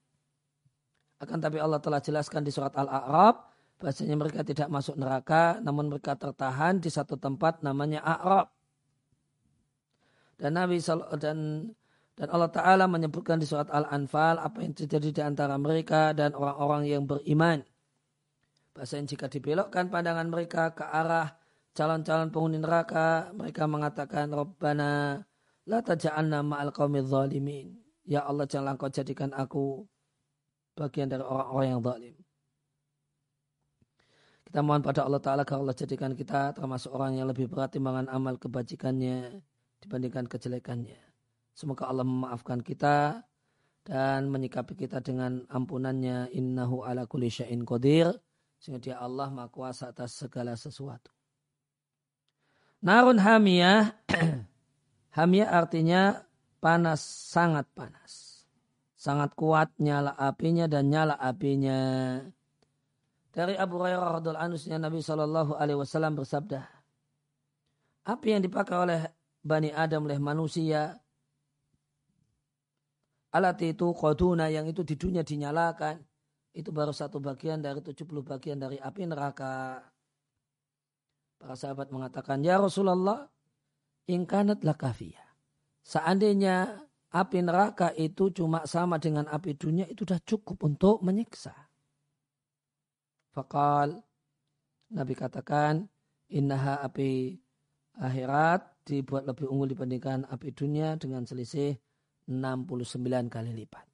[1.20, 6.14] Akan tapi Allah telah jelaskan di surat Al-A'raf bahasanya mereka tidak masuk neraka namun mereka
[6.14, 8.48] tertahan di satu tempat namanya A'raf.
[10.40, 10.82] Dan Nabi
[11.22, 11.70] dan
[12.18, 16.90] dan Allah Ta'ala menyebutkan di surat Al-Anfal apa yang terjadi di antara mereka dan orang-orang
[16.90, 17.62] yang beriman.
[18.72, 21.34] Bahasa jika dibelokkan pandangan mereka ke arah
[21.72, 25.24] calon-calon penghuni neraka, mereka mengatakan, Rabbana
[25.68, 27.78] la taja'alna ma'al qawmi zalimin.
[28.08, 29.86] Ya Allah janganlah kau jadikan aku
[30.74, 32.16] bagian dari orang-orang yang zalim.
[34.52, 38.12] Kita mohon pada Allah Ta'ala agar Allah jadikan kita termasuk orang yang lebih berat timbangan
[38.12, 39.40] amal kebajikannya
[39.80, 41.00] dibandingkan kejelekannya.
[41.56, 43.24] Semoga Allah memaafkan kita
[43.88, 48.12] dan menyikapi kita dengan ampunannya innahu ala kulli syai'in qadir
[48.60, 51.16] sehingga dia Allah maha kuasa atas segala sesuatu.
[52.84, 53.94] Narun hamiyah
[55.16, 56.24] hamiyah artinya
[56.60, 58.44] panas sangat panas.
[58.98, 62.22] Sangat kuat nyala apinya dan nyala apinya.
[63.32, 66.68] Dari Abu Hurairah radhiallahu anhu Nabi Shallallahu alaihi wasallam bersabda,
[68.06, 69.02] api yang dipakai oleh
[69.42, 71.02] Bani Adam oleh manusia
[73.32, 75.98] alat itu koduna yang itu di dunia dinyalakan
[76.52, 79.80] itu baru satu bagian dari 70 bagian dari api neraka.
[81.40, 83.26] Para sahabat mengatakan, Ya Rasulullah,
[84.08, 85.28] ingkanat lakafiyah.
[85.82, 91.54] Seandainya api neraka itu cuma sama dengan api dunia, itu sudah cukup untuk menyiksa.
[93.32, 94.00] Fakal,
[94.92, 95.88] Nabi katakan,
[96.32, 97.40] innaha api
[98.00, 101.76] akhirat dibuat lebih unggul dibandingkan api dunia dengan selisih
[102.28, 103.86] 69 kali lipat.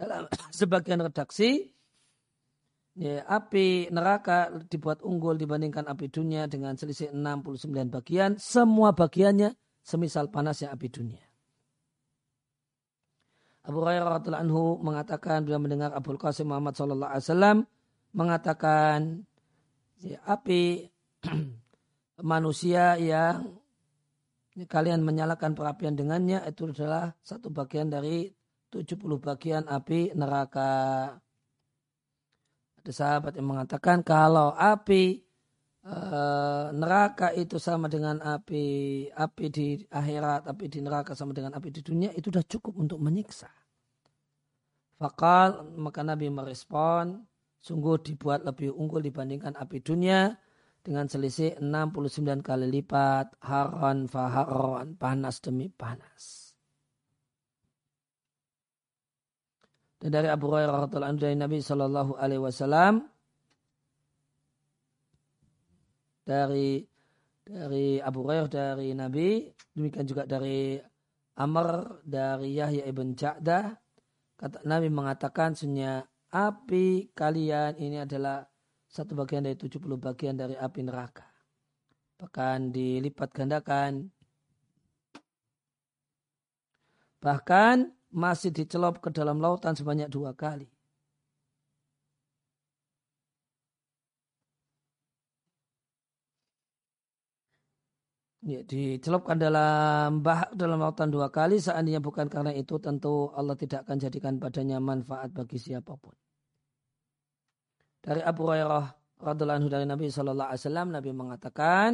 [0.00, 0.24] Dalam
[0.58, 1.68] sebagian redaksi,
[3.00, 8.36] ya, api neraka dibuat unggul dibandingkan api dunia dengan selisih 69 bagian.
[8.36, 11.24] Semua bagiannya semisal panasnya api dunia.
[13.64, 17.58] Abu Hurairah radhiallahu anhu mengatakan bila mendengar Abu Qasim Muhammad sallallahu alaihi wasallam
[18.16, 18.98] mengatakan
[20.00, 20.88] ya, api
[22.32, 23.60] manusia yang
[24.68, 28.28] kalian menyalakan perapian dengannya itu adalah satu bagian dari
[28.72, 31.14] 70 bagian api neraka.
[32.80, 35.20] Ada sahabat yang mengatakan kalau api
[35.84, 35.96] e,
[36.72, 38.64] neraka itu sama dengan api
[39.12, 42.96] api di akhirat, api di neraka sama dengan api di dunia itu sudah cukup untuk
[43.04, 43.52] menyiksa.
[44.96, 47.20] Fakal maka Nabi merespon
[47.60, 50.40] sungguh dibuat lebih unggul dibandingkan api dunia
[50.80, 56.49] dengan selisih 69 kali lipat haron faharon panas demi panas.
[60.00, 63.04] Dan dari Abu Hurairah radhiyallahu dari Nabi Shallallahu alaihi wasallam
[66.24, 66.80] dari
[67.44, 69.44] dari Abu Hurairah dari Nabi
[69.76, 70.80] demikian juga dari
[71.36, 73.76] Amr dari Yahya ibn Ja'dah
[74.40, 76.00] kata Nabi mengatakan sunya
[76.32, 78.40] api kalian ini adalah
[78.90, 81.26] satu bagian dari 70 bagian dari api neraka.
[82.18, 84.10] Bahkan dilipat gandakan.
[87.20, 87.76] Bahkan
[88.10, 90.66] masih dicelup ke dalam lautan sebanyak dua kali.
[98.40, 103.84] Ya, dicelupkan dalam bah dalam lautan dua kali seandainya bukan karena itu tentu Allah tidak
[103.84, 106.16] akan jadikan padanya manfaat bagi siapa pun.
[108.00, 108.84] Dari Abu Hurairah
[109.20, 111.90] radhiallahu anhu dari Nabi Shallallahu Alaihi Wasallam Nabi mengatakan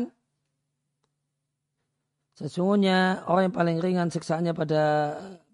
[2.38, 4.82] sesungguhnya orang yang paling ringan siksaannya pada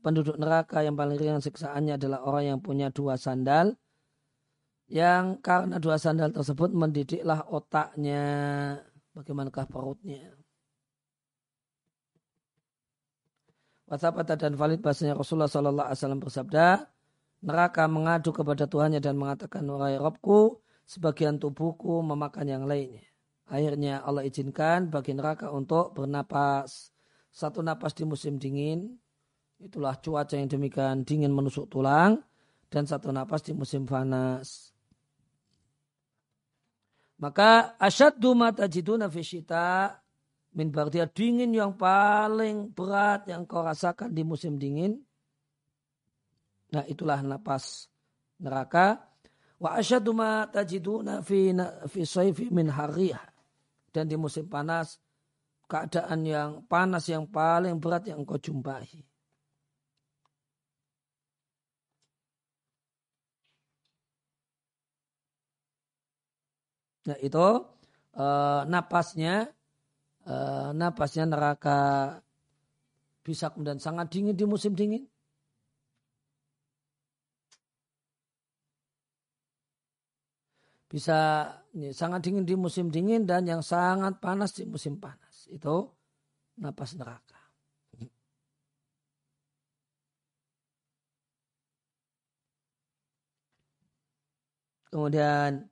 [0.03, 3.78] penduduk neraka yang paling ringan siksaannya adalah orang yang punya dua sandal
[4.90, 8.22] yang karena dua sandal tersebut mendidiklah otaknya
[9.14, 10.34] bagaimanakah perutnya
[13.92, 16.66] Wasapata dan valid bahasanya Rasulullah Sallallahu Alaihi Wasallam bersabda,
[17.44, 23.05] neraka mengadu kepada Tuhannya dan mengatakan wahai Robku sebagian tubuhku memakan yang lainnya.
[23.53, 26.88] Akhirnya Allah izinkan bagi neraka untuk bernapas.
[27.28, 28.96] Satu napas di musim dingin,
[29.63, 32.19] itulah cuaca yang demikian dingin menusuk tulang.
[32.73, 34.73] dan satu napas di musim panas.
[37.21, 40.01] Maka asyaddu mata jiduna fisyita
[40.57, 44.97] min dia dingin yang paling berat yang kau rasakan di musim dingin.
[46.73, 47.93] Nah itulah napas
[48.41, 49.05] neraka.
[49.61, 51.53] Wa asyaddu ma tajiduna fi,
[51.93, 53.23] fi min hariyah.
[53.93, 54.97] Dan di musim panas
[55.69, 59.12] keadaan yang panas yang paling berat yang kau jumpai.
[67.09, 67.46] Nah itu
[68.14, 69.50] uh, napasnya
[70.26, 71.80] uh, napasnya neraka
[73.26, 75.07] bisa kemudian sangat dingin di musim dingin.
[80.92, 85.48] Bisa ini, sangat dingin di musim dingin dan yang sangat panas di musim panas.
[85.48, 85.88] Itu
[86.61, 87.40] napas neraka.
[94.92, 95.72] Kemudian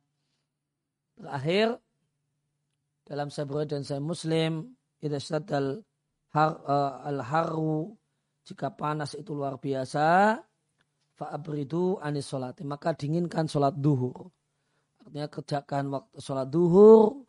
[1.21, 1.77] Terakhir
[3.05, 4.73] dalam saya dan saya Muslim
[5.05, 5.21] idza
[6.31, 7.93] har, uh, al haru
[8.47, 10.39] jika panas itu luar biasa
[11.19, 14.33] fa'abridu anis solati maka dinginkan sholat duhur.
[15.05, 17.21] Artinya kerjakan waktu sholat duhur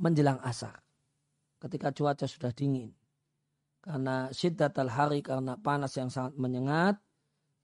[0.00, 0.80] menjelang asar
[1.60, 2.94] ketika cuaca sudah dingin.
[3.84, 6.96] Karena al hari karena panas yang sangat menyengat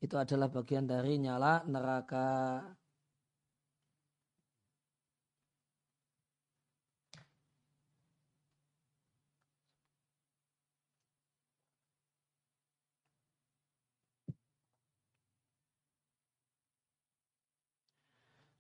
[0.03, 2.61] itu adalah bagian dari nyala neraka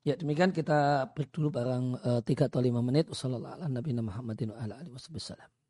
[0.02, 3.06] Ya demikian kita break dulu barang uh, eh, 3 atau 5 menit.
[3.06, 5.61] Wassalamualaikum warahmatullahi wabarakatuh.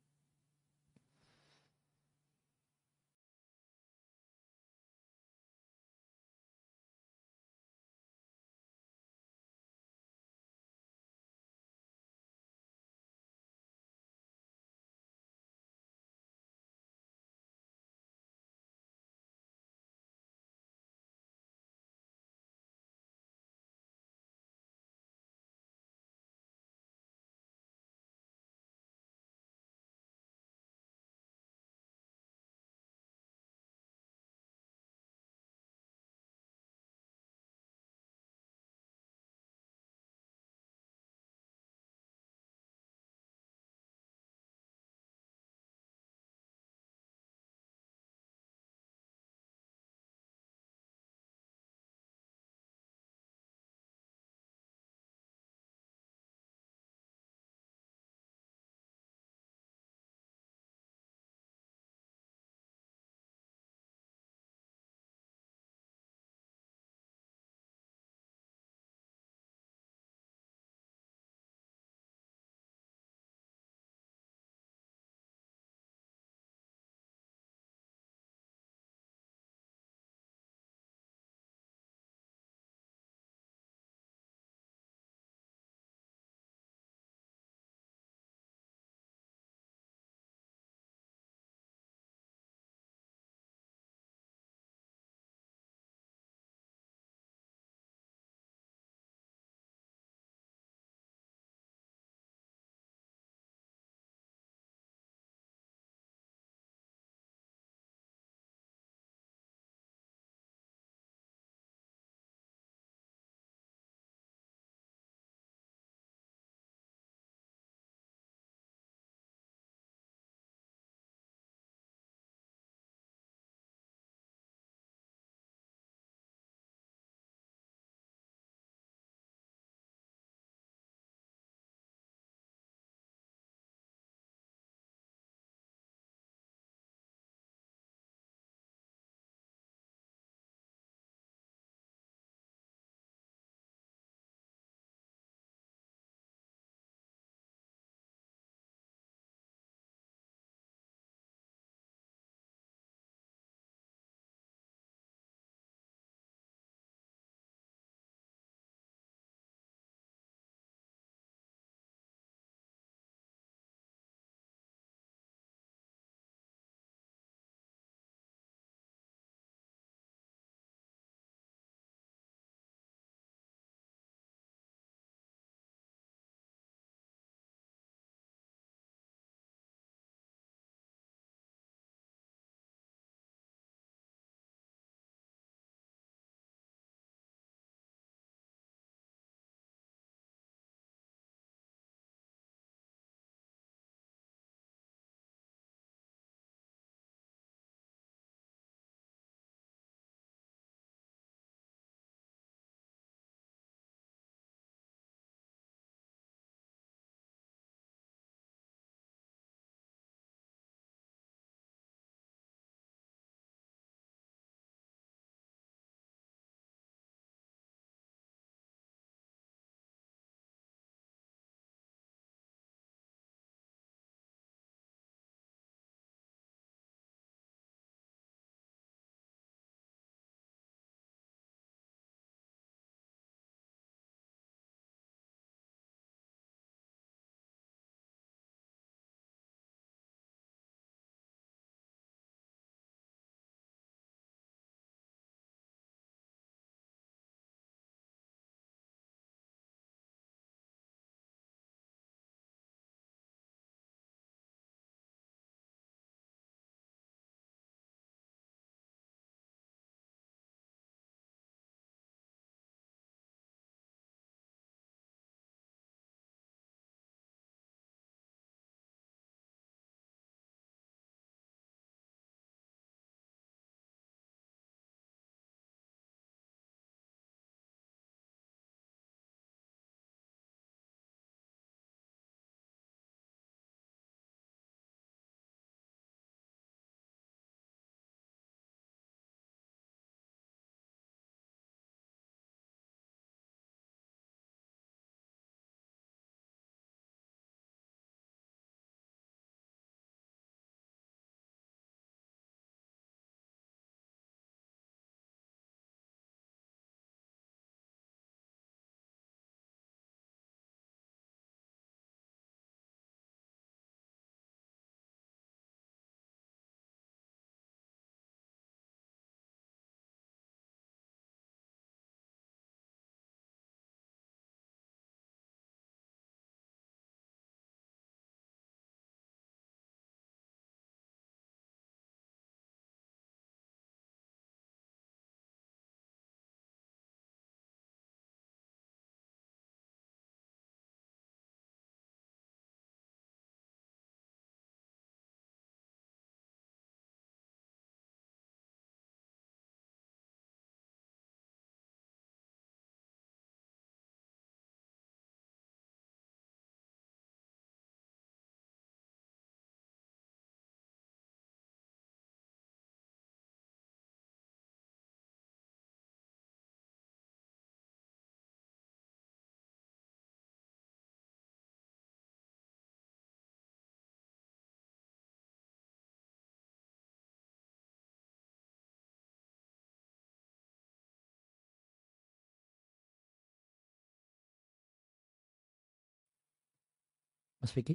[387.62, 387.94] Mas Vicky?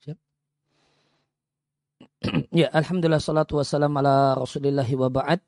[0.00, 0.16] Siap?
[2.64, 5.44] ya, Alhamdulillah salatu wassalam ala rasulillahi wa ba'd.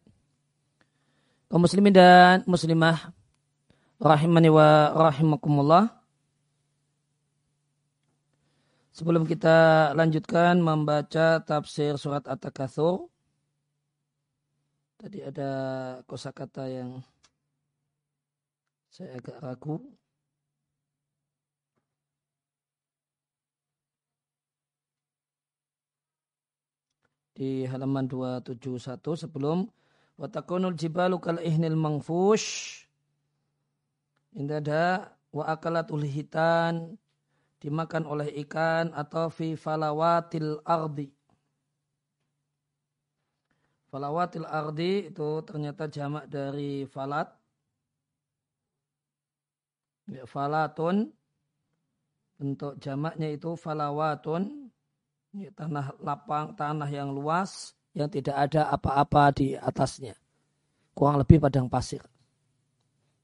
[1.48, 3.16] Kaum muslimin dan muslimah
[3.96, 5.88] rahimani wa rahimakumullah.
[8.92, 13.08] Sebelum kita lanjutkan membaca tafsir surat At-Takatsur,
[15.00, 15.50] tadi ada
[16.08, 17.00] kosakata yang
[18.88, 19.80] saya agak ragu.
[27.36, 28.96] Di halaman 271
[29.28, 29.68] sebelum
[30.16, 32.80] watakunul jibalu kal ihnil mangfush.
[34.32, 36.96] Ini ada wa akalatul hitan
[37.60, 41.12] dimakan oleh ikan atau fi falawatil ardi.
[43.92, 47.28] Falawatil ardi itu ternyata jamak dari falat
[50.06, 51.10] Ya, falatun
[52.38, 54.65] bentuk jamaknya itu falawatun
[55.36, 60.16] ya, tanah lapang tanah yang luas yang tidak ada apa-apa di atasnya.
[60.96, 62.00] Kurang lebih padang pasir.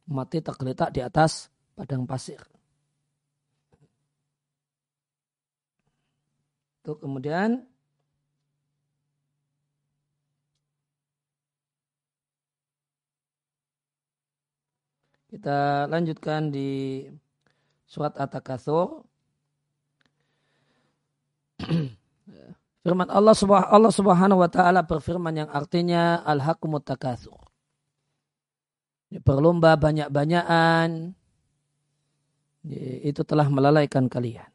[0.08, 2.40] Mati tergeletak di atas padang pasir.
[6.82, 7.64] Itu kemudian.
[15.32, 17.08] Kita lanjutkan di
[17.88, 19.00] surat At-Takatsur.
[22.83, 27.39] Firman Allah subhanahu, Allah subhanahu wa ta'ala berfirman yang artinya Al-Hakumut Takatsur.
[29.22, 31.14] Berlomba banyak-banyakan
[33.07, 34.47] itu telah melalaikan kalian.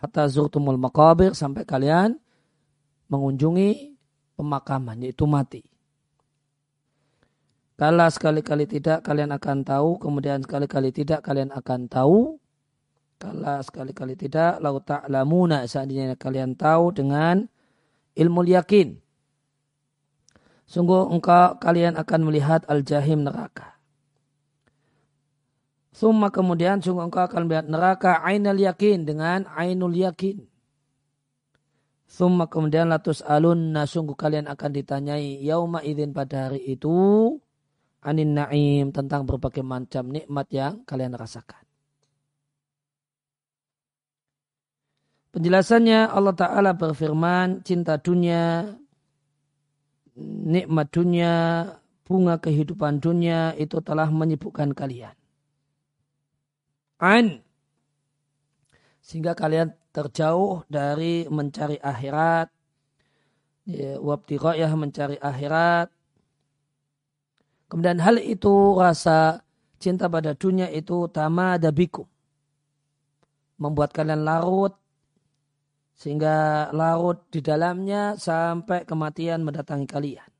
[0.00, 2.16] Hatta zurtumul makabir sampai kalian
[3.12, 3.92] mengunjungi
[4.40, 5.60] pemakaman yaitu mati.
[7.76, 12.39] Kala sekali-kali tidak kalian akan tahu, kemudian sekali-kali tidak kalian akan tahu.
[13.20, 17.44] Kala sekali-kali tidak, lau ta'lamuna seandainya kalian tahu dengan
[18.16, 18.96] ilmu yakin.
[20.64, 23.76] Sungguh engkau kalian akan melihat al-jahim neraka.
[25.92, 30.40] Summa kemudian sungguh engkau akan melihat neraka ainul yakin dengan ainul yakin.
[32.08, 37.36] Summa kemudian latus alun sungguh kalian akan ditanyai yauma idin pada hari itu
[38.00, 41.59] anin na'im tentang berbagai macam nikmat yang kalian rasakan.
[45.30, 48.66] Penjelasannya Allah Ta'ala berfirman cinta dunia,
[50.18, 51.66] nikmat dunia,
[52.02, 55.14] bunga kehidupan dunia itu telah menyibukkan kalian.
[56.98, 57.40] An.
[59.00, 62.50] Sehingga kalian terjauh dari mencari akhirat.
[63.70, 65.94] Ya, wabtiqa'yah mencari akhirat
[67.70, 69.46] Kemudian hal itu rasa
[69.78, 72.02] cinta pada dunia itu tama dabiku.
[73.62, 74.74] Membuat kalian larut
[76.00, 80.30] sehingga larut di dalamnya sampai kematian mendatangi kalian.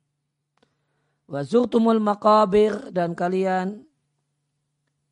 [1.28, 3.84] Wazurtumul makabir dan kalian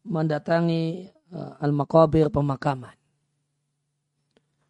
[0.09, 2.96] mendatangi uh, al-makabir pemakaman.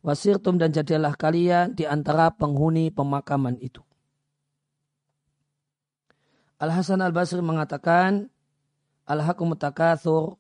[0.03, 3.83] Wasirtum dan jadilah kalian di antara penghuni pemakaman itu.
[6.59, 8.27] Al Hasan Al Basri mengatakan
[9.07, 10.39] al hakum takatsur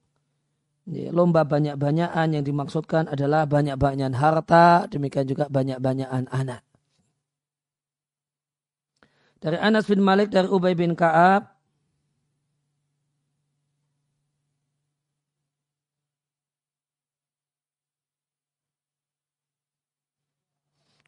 [0.88, 6.64] lomba banyak-banyakan yang dimaksudkan adalah banyak-banyakan harta, demikian juga banyak-banyakan anak.
[9.38, 11.58] Dari Anas bin Malik dari Ubay bin Ka'ab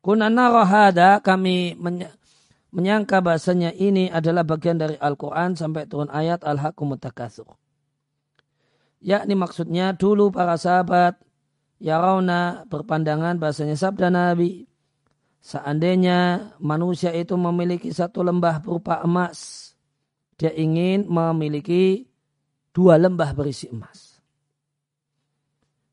[0.01, 1.77] Kunana rohada kami
[2.73, 7.60] menyangka bahasanya ini adalah bagian dari Al-Quran sampai turun ayat Al-Hakumut Takatsur.
[9.01, 11.17] Yakni maksudnya dulu para sahabat
[11.81, 14.69] Yarauna berpandangan bahasanya sabda Nabi.
[15.41, 19.71] Seandainya manusia itu memiliki satu lembah berupa emas
[20.41, 22.09] dia ingin memiliki
[22.73, 24.17] dua lembah berisi emas.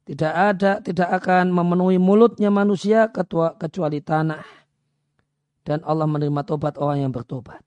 [0.08, 4.47] Tidak ada tidak akan memenuhi mulutnya manusia kecuali tanah.
[5.68, 7.60] Dan Allah menerima tobat orang yang bertobat.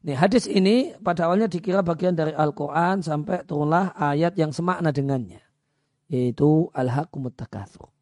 [0.00, 5.44] Nih, hadis ini pada awalnya dikira bagian dari Al-Quran sampai turunlah ayat yang semakna dengannya.
[6.08, 7.92] Yaitu Al-Hakumut Takathur.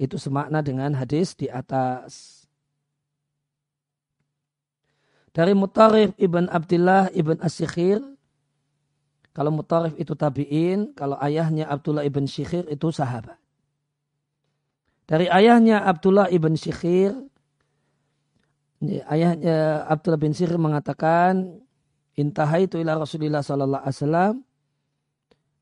[0.00, 2.40] Itu semakna dengan hadis di atas.
[5.30, 8.00] Dari Mutarif Ibn Abdullah Ibn As-Sikhir.
[9.36, 10.96] Kalau Mutarif itu tabi'in.
[10.96, 13.36] Kalau ayahnya Abdullah Ibn Sikhir itu sahabat.
[15.04, 17.29] Dari ayahnya Abdullah Ibn Sikhir
[18.84, 21.60] ayahnya Abdullah bin Sir mengatakan
[22.16, 24.34] intaha itu ila Rasulullah sallallahu alaihi wasallam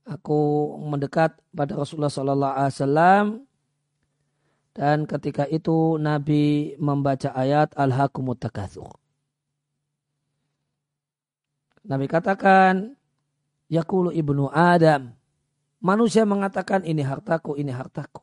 [0.07, 0.41] aku
[0.87, 3.27] mendekat pada Rasulullah sallallahu alaihi wasallam
[4.79, 8.95] Dan ketika itu Nabi membaca ayat Al-Hakumut Takathur.
[11.83, 12.95] Nabi katakan,
[13.67, 15.19] Yakulu ibnu Adam.
[15.83, 18.23] Manusia mengatakan ini hartaku, ini hartaku.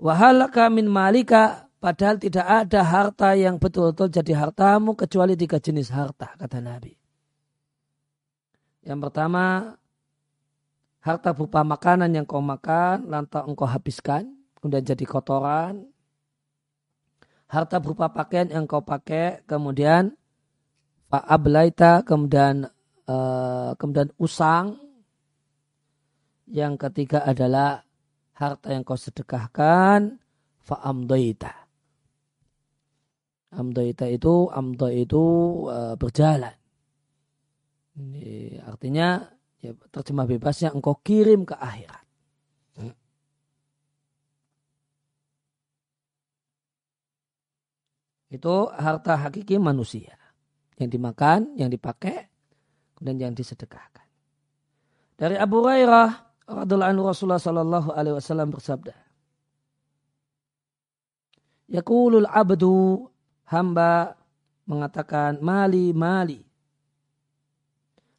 [0.00, 6.32] Wahalaka min malika, padahal tidak ada harta yang betul-betul jadi hartamu kecuali tiga jenis harta,
[6.36, 6.96] kata Nabi.
[8.86, 9.74] Yang pertama,
[11.02, 15.90] harta berupa makanan yang kau makan, lantas engkau habiskan, kemudian jadi kotoran.
[17.46, 20.14] Harta berupa pakaian yang kau pakai, kemudian
[21.10, 22.66] ablaita, kemudian
[23.06, 24.78] uh, kemudian usang.
[26.46, 27.82] Yang ketiga adalah
[28.38, 30.22] harta yang kau sedekahkan
[30.62, 31.65] fa'amdaita.
[33.54, 35.22] Amdaita itu amda itu
[35.70, 36.54] uh, berjalan.
[37.96, 39.22] Ini artinya
[39.62, 42.06] ya, terjemah bebasnya engkau kirim ke akhirat.
[48.26, 50.18] Itu harta hakiki manusia.
[50.76, 52.28] Yang dimakan, yang dipakai,
[53.00, 54.04] dan yang disedekahkan.
[55.16, 56.08] Dari Abu Hurairah
[56.44, 58.92] radhiallahu anhu Rasulullah sallallahu alaihi wasallam bersabda.
[61.72, 63.08] Yaqulul abdu
[63.50, 64.14] hamba
[64.66, 66.42] mengatakan mali mali.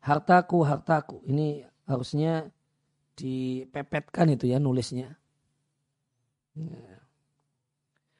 [0.03, 1.19] Hartaku hartaku.
[1.27, 2.47] Ini harusnya
[3.19, 5.11] dipepetkan itu ya nulisnya.
[6.55, 6.95] Ya.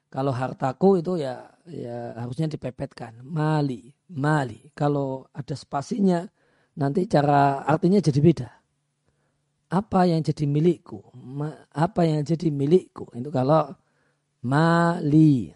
[0.07, 3.23] Kalau hartaku itu ya ya harusnya dipepetkan.
[3.23, 4.67] Mali, mali.
[4.75, 6.27] Kalau ada spasinya
[6.75, 8.49] nanti cara artinya jadi beda
[9.67, 11.03] apa yang jadi milikku,
[11.75, 13.11] apa yang jadi milikku.
[13.11, 13.75] Itu kalau
[14.43, 15.51] mali,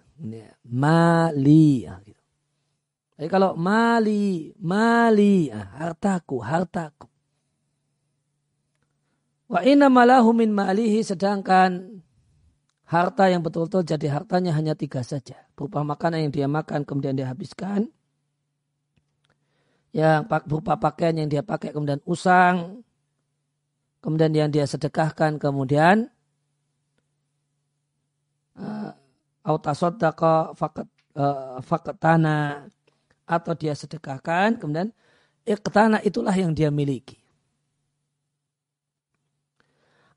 [0.65, 1.85] mali.
[1.85, 2.21] Nah, gitu.
[3.29, 7.05] Kalau mali, mali, nah, hartaku, hartaku.
[9.51, 12.01] Wa inna malahu min malihi sedangkan
[12.87, 15.37] harta yang betul-betul jadi hartanya hanya tiga saja.
[15.53, 17.91] Berupa makanan yang dia makan kemudian dia habiskan.
[19.91, 22.81] Yang berupa pakaian yang dia pakai kemudian usang
[24.01, 26.09] kemudian yang dia sedekahkan kemudian
[28.57, 28.91] uh,
[29.41, 30.87] autasodaka fakat
[31.17, 32.69] uh, fakatana
[33.25, 34.93] atau dia sedekahkan kemudian
[35.47, 37.17] iktana itulah yang dia miliki.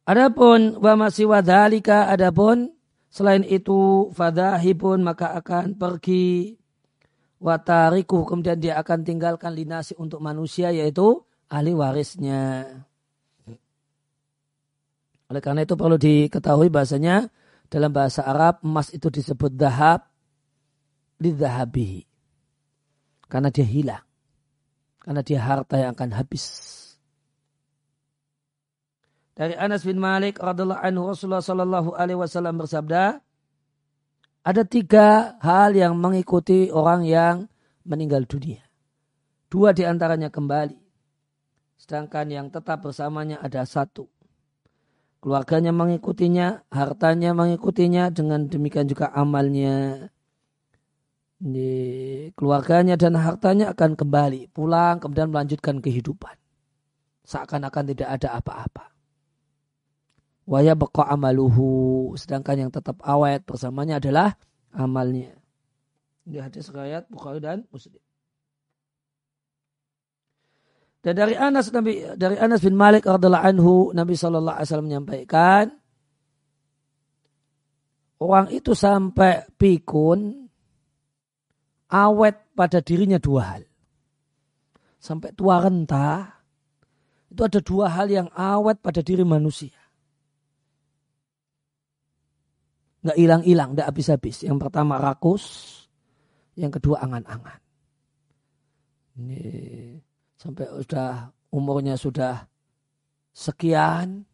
[0.05, 2.77] Adapun wa masih wadhalika adapun
[3.09, 6.61] selain itu fadahibun maka akan pergi
[7.41, 12.69] watariku kemudian dia akan tinggalkan linasi untuk manusia yaitu ahli warisnya.
[15.33, 17.33] Oleh karena itu perlu diketahui bahasanya
[17.69, 20.05] dalam bahasa Arab emas itu disebut dahab
[21.19, 22.07] lidhahabihi.
[23.27, 24.05] Karena dia hilang.
[25.01, 26.45] Karena dia harta yang akan habis.
[29.35, 33.19] Dari Anas bin Malik radhiallahu anhu Rasulullah sallallahu alaihi wasallam bersabda,
[34.45, 37.51] ada tiga hal yang mengikuti orang yang
[37.83, 38.63] meninggal dunia.
[39.51, 40.79] Dua di antaranya kembali.
[41.75, 44.07] Sedangkan yang tetap bersamanya ada satu
[45.25, 50.13] keluarganya mengikutinya, hartanya mengikutinya, dengan demikian juga amalnya.
[51.41, 51.73] Ini,
[52.37, 56.37] keluarganya dan hartanya akan kembali, pulang, kemudian melanjutkan kehidupan.
[57.25, 58.93] Seakan-akan tidak ada apa-apa.
[60.45, 64.37] Waya beko amaluhu, sedangkan yang tetap awet bersamanya adalah
[64.77, 65.33] amalnya.
[66.29, 68.04] Ini hadis riwayat Bukhari dan Muslim.
[71.05, 75.65] Dan dari Anas Nabi dari Anas bin Malik radhiallahu anhu Nabi Shallallahu alaihi wasallam menyampaikan
[78.25, 80.49] orang itu sampai pikun
[81.93, 83.63] awet pada dirinya dua hal.
[84.97, 86.41] Sampai tua renta
[87.29, 89.77] itu ada dua hal yang awet pada diri manusia.
[93.05, 94.49] Nggak hilang-hilang, nggak habis-habis.
[94.49, 95.45] Yang pertama rakus,
[96.57, 97.61] yang kedua angan-angan.
[99.21, 99.45] Ini
[100.45, 102.45] sampai sudah umurnya sudah
[103.33, 104.29] sekian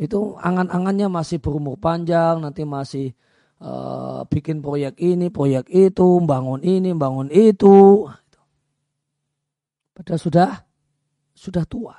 [0.00, 3.12] itu angan-angannya masih berumur panjang nanti masih
[3.60, 8.08] uh, bikin proyek ini proyek itu bangun ini bangun itu.
[9.92, 10.50] Padahal sudah
[11.36, 11.94] sudah tua.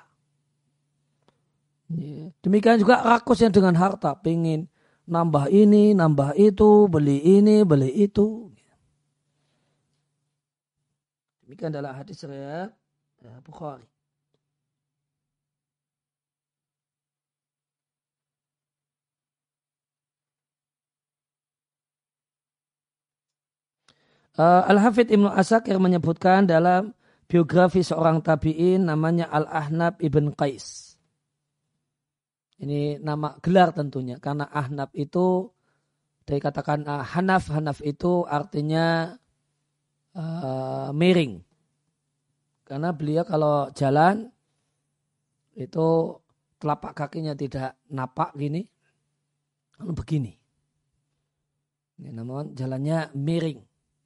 [1.90, 2.30] Iya.
[2.46, 4.16] demikian juga rakus yang dengan harta.
[4.16, 4.72] Pengen
[5.10, 8.48] nambah ini nambah itu beli ini beli itu.
[11.44, 12.72] Demikian adalah hadis riwayat
[13.20, 13.84] Bukhari.
[24.40, 26.96] Uh, Al-Hafidh Ibnu Asakir menyebutkan dalam
[27.28, 30.96] biografi seorang tabi'in namanya Al-Ahnab Ibn Qais.
[32.64, 35.52] Ini nama gelar tentunya karena Ahnab itu
[36.24, 39.16] dari katakan uh, hanaf hanaf itu artinya
[40.16, 41.49] uh, miring
[42.70, 44.30] karena beliau kalau jalan
[45.58, 45.88] itu
[46.62, 48.62] telapak kakinya tidak napak gini
[49.82, 50.34] lalu begini.
[52.00, 53.60] Ini namun jalannya miring.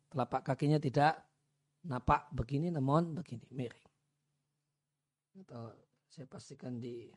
[0.08, 1.20] Telapak kakinya tidak
[1.84, 3.86] napak begini namun begini miring.
[5.44, 5.76] Atau
[6.08, 7.12] saya pastikan di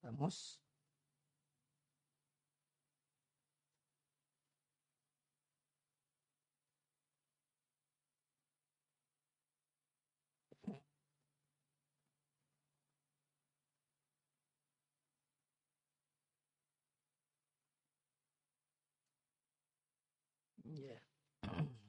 [0.00, 0.62] kamus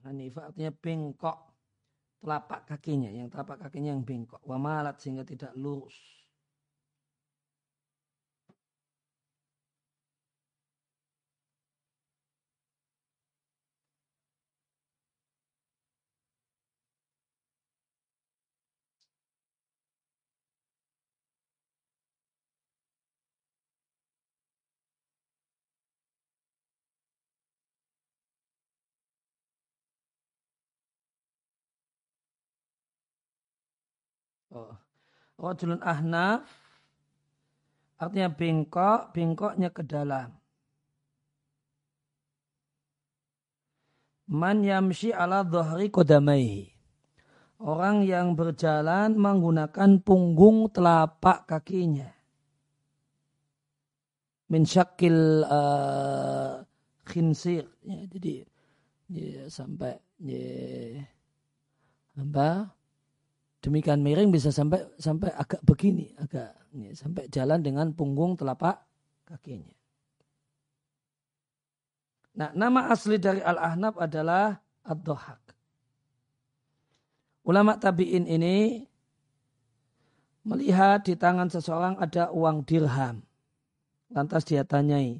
[0.07, 1.38] Hanifah artinya bengkok
[2.20, 4.43] telapak kakinya, yang telapak kakinya yang bengkok.
[4.43, 5.95] Wamalat sehingga tidak lurus.
[35.39, 36.43] Rajulun ahnaf
[37.99, 40.32] artinya bengkok, bengkoknya ke dalam.
[44.30, 46.70] Man yamshi ala dhahri kodamai.
[47.60, 52.07] Orang yang berjalan menggunakan punggung telapak kakinya.
[54.47, 56.64] Min syakil uh,
[57.03, 57.68] khinsir.
[57.84, 58.34] Ya, jadi
[59.12, 61.03] ya, sampai ya,
[62.16, 62.79] apa
[63.60, 68.80] demikian miring bisa sampai sampai agak begini, agak ya, sampai jalan dengan punggung telapak
[69.28, 69.76] kakinya.
[72.39, 74.55] Nah, nama asli dari Al-Ahnaf adalah
[74.88, 75.51] Ad-Dohak.
[77.43, 78.88] Ulama tabi'in ini
[80.47, 83.26] melihat di tangan seseorang ada uang dirham.
[84.10, 85.20] Lantas dia tanyai,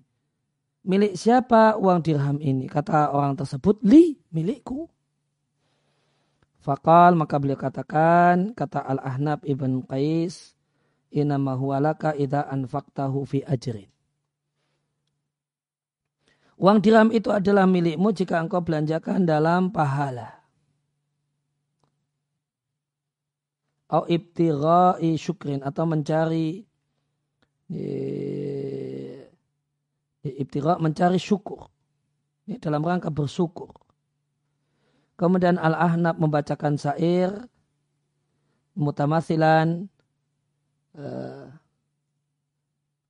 [0.88, 2.66] milik siapa uang dirham ini?
[2.66, 4.90] Kata orang tersebut, li, milikku.
[6.60, 10.60] Fakal maka beliau katakan kata Al Ahnab ibn Qais
[11.10, 13.88] inama huwa laka idza anfaqtahu fi ajrin.
[16.60, 20.44] Uang dirham itu adalah milikmu jika engkau belanjakan dalam pahala.
[23.90, 26.68] Au ibtirai syukrin atau mencari
[30.22, 31.72] ibtira mencari syukur.
[32.60, 33.89] dalam rangka bersyukur.
[35.20, 37.28] Kemudian Al-Ahnab membacakan syair
[38.80, 39.92] mutamasilan
[40.96, 41.52] uh,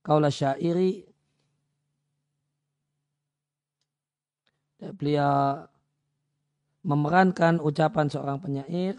[0.02, 1.06] kaula syairi.
[4.80, 5.70] Beliau
[6.82, 8.96] memerankan ucapan seorang penyair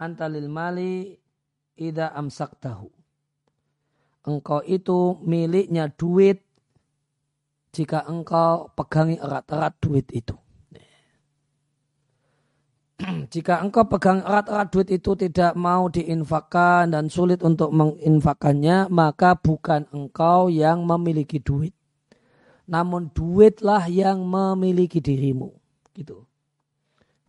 [0.00, 1.20] antalil mali
[1.76, 2.88] ida amsak tahu
[4.24, 6.40] engkau itu miliknya duit
[7.72, 10.36] jika engkau pegangi erat-erat duit itu.
[13.34, 19.90] Jika engkau pegang erat-erat duit itu tidak mau diinfakkan dan sulit untuk menginfakkannya, maka bukan
[19.90, 21.74] engkau yang memiliki duit.
[22.70, 25.50] Namun duitlah yang memiliki dirimu.
[25.90, 26.22] Gitu.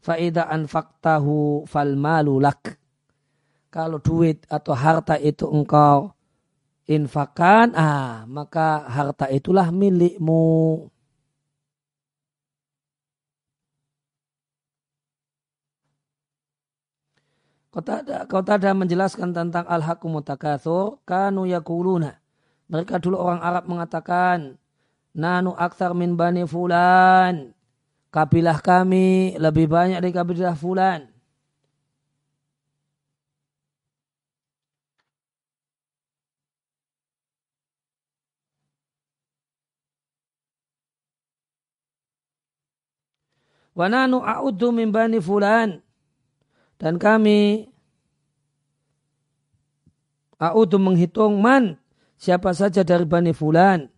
[0.03, 2.77] Fa'idha anfaktahu fal malulak.
[3.73, 6.12] Kalau duit atau harta itu engkau
[6.93, 10.89] infakan, ah maka harta itulah milikmu.
[17.73, 18.05] Kota
[18.53, 22.21] ada menjelaskan tentang al-hakum takathur, kanu yakuluna.
[22.69, 24.61] Mereka dulu orang Arab mengatakan,
[25.13, 27.53] nanu aksar min bani fulan.
[28.13, 31.12] Kabilah kami lebih banyak dari kabilah fulan.
[43.73, 45.81] Wananu a'udhu min bani fulan.
[46.77, 47.65] Dan kami
[50.37, 51.81] a'udhu menghitung man
[52.17, 53.89] siapa saja dari bani fulan.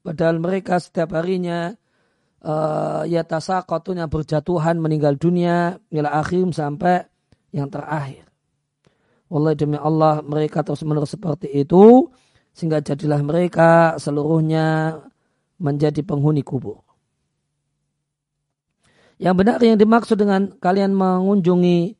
[0.00, 1.76] Padahal mereka setiap harinya
[2.40, 7.04] uh, ya tasaqatunya berjatuhan meninggal dunia ila akhir sampai
[7.52, 8.24] yang terakhir.
[9.30, 12.10] Wallah demi Allah mereka terus menerus seperti itu
[12.50, 14.98] sehingga jadilah mereka seluruhnya
[15.60, 16.89] menjadi penghuni kubur.
[19.20, 21.92] Yang benar yang dimaksud dengan kalian mengunjungi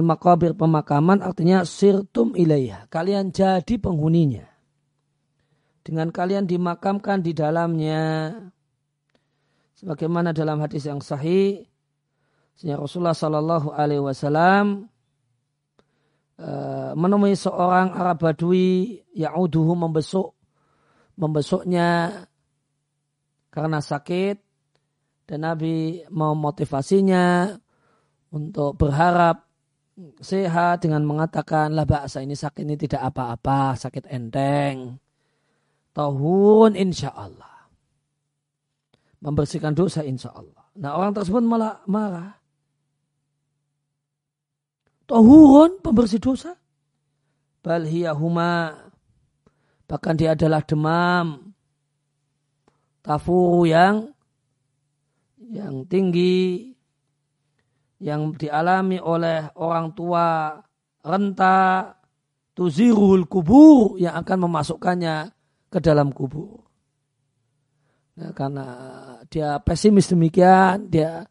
[0.00, 2.88] makabir pemakaman artinya sirtum ilayah.
[2.88, 4.48] Kalian jadi penghuninya.
[5.88, 8.32] dengan kalian dimakamkan di dalamnya.
[9.72, 11.64] Sebagaimana dalam hadis yang sahih,
[12.58, 14.90] Sehingga Rasulullah Sallallahu Alaihi Wasallam
[16.42, 20.34] eh, menemui seorang Arab Badui yang uduhu membesuk
[21.14, 22.26] membesuknya
[23.54, 24.47] karena sakit
[25.28, 27.52] dan Nabi memotivasinya
[28.32, 29.44] untuk berharap
[30.24, 34.96] sehat dengan mengatakan lah bahasa ini sakit ini tidak apa-apa sakit enteng
[35.92, 37.68] tahun insya Allah
[39.20, 42.38] membersihkan dosa insya Allah nah orang tersebut malah marah
[45.08, 46.52] Tohurun pembersih dosa.
[47.64, 48.76] Bal huma.
[49.88, 51.56] Bahkan dia adalah demam.
[53.00, 54.12] Tafuru yang
[55.48, 56.70] yang tinggi
[57.98, 60.54] yang dialami oleh orang tua
[61.02, 61.90] renta
[62.54, 65.16] tuzirul kubur yang akan memasukkannya
[65.70, 66.62] ke dalam kubur.
[68.18, 68.66] Nah, karena
[69.30, 71.22] dia pesimis demikian, dia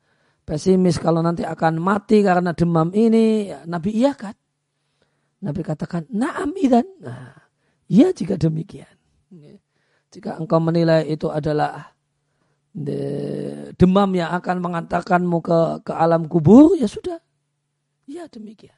[0.48, 4.36] pesimis kalau nanti akan mati karena demam ini, ya, Nabi iya kan?
[5.44, 6.88] Nabi katakan, naam idan.
[7.04, 7.36] Nah,
[7.92, 8.96] iya jika demikian.
[10.08, 11.92] Jika engkau menilai itu adalah
[13.74, 15.60] demam yang akan mengantarkanmu ke,
[15.90, 17.18] ke alam kubur, ya sudah.
[18.06, 18.77] Iya demikian.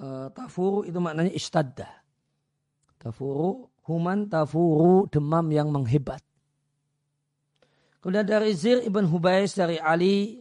[0.00, 1.88] Uh, tafuru itu maknanya istadda.
[3.00, 6.20] Tafuru, human tafuru, demam yang menghebat.
[8.00, 10.38] Kemudian dari Zir ibn Hubais dari Ali,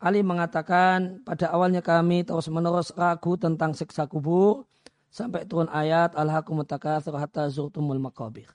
[0.00, 4.64] Ali mengatakan pada awalnya kami terus menerus ragu tentang siksa kubur
[5.12, 8.48] sampai turun ayat al-hakum takatsur hatta zurtumul maqabir.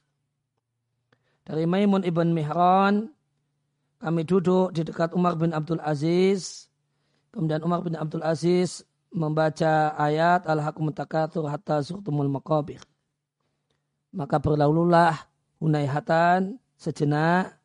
[1.45, 3.13] Dari Maimun ibn Mihran
[4.01, 6.65] kami duduk di dekat Umar bin Abdul Aziz.
[7.29, 8.81] Kemudian Umar bin Abdul Aziz
[9.15, 12.83] membaca ayat al-hakum takatsur hatta zurtumul maqabir.
[14.11, 15.15] Maka berlalulah
[15.63, 17.55] hunaihatan sejenak.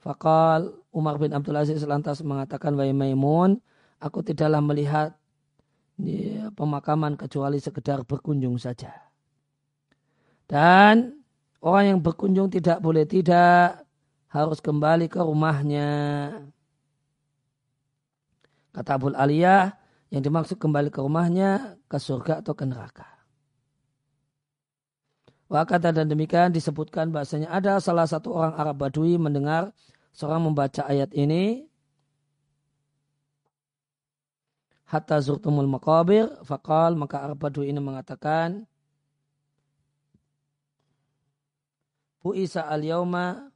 [0.00, 3.62] Fakal Umar bin Abdul Aziz lantas mengatakan, Wahai Maimun,
[4.02, 5.14] aku tidaklah melihat
[6.00, 8.90] ya, pemakaman kecuali sekedar berkunjung saja.
[10.50, 11.22] Dan
[11.62, 13.86] orang yang berkunjung tidak boleh tidak
[14.26, 15.88] harus kembali ke rumahnya.
[18.72, 19.76] Kata Abu Aliyah,
[20.12, 23.08] yang dimaksud kembali ke rumahnya, ke surga atau ke neraka.
[25.52, 29.76] Wakata dan demikian disebutkan bahasanya ada salah satu orang Arab Badui mendengar
[30.16, 31.68] seorang membaca ayat ini.
[34.88, 38.64] Hatta zurtumul maqabir, fakal maka Arab Badui ini mengatakan,
[42.20, 43.48] Bu Isa al-Yawma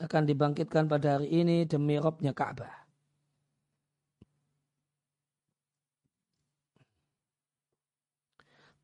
[0.00, 2.83] akan dibangkitkan pada hari ini demi robnya Ka'bah.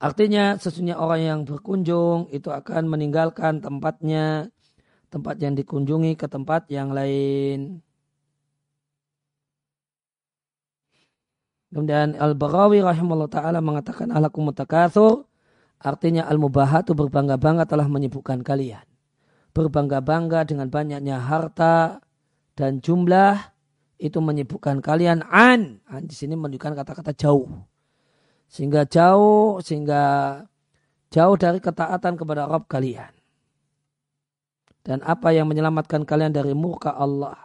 [0.01, 4.49] Artinya sesungguhnya orang yang berkunjung itu akan meninggalkan tempatnya,
[5.13, 7.85] tempat yang dikunjungi ke tempat yang lain.
[11.69, 15.29] Kemudian Al-Barawi rahimahullah ta'ala mengatakan alakum mutakathur.
[15.81, 18.85] Artinya al-mubahatu berbangga-bangga telah menyibukkan kalian.
[19.53, 22.01] Berbangga-bangga dengan banyaknya harta
[22.57, 23.37] dan jumlah
[24.01, 25.85] itu menyibukkan kalian an.
[25.89, 27.70] an di sini menunjukkan kata-kata jauh
[28.51, 30.03] sehingga jauh sehingga
[31.15, 33.15] jauh dari ketaatan kepada Rabb kalian.
[34.83, 37.39] Dan apa yang menyelamatkan kalian dari murka Allah.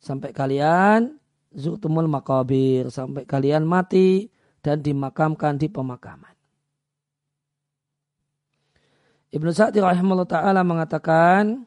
[0.00, 1.20] Sampai kalian
[1.52, 2.88] zurtumul makabir.
[2.88, 4.32] Sampai kalian mati
[4.64, 6.32] dan dimakamkan di pemakaman.
[9.32, 11.64] Ibnu Sa'di rahimahullah ta'ala mengatakan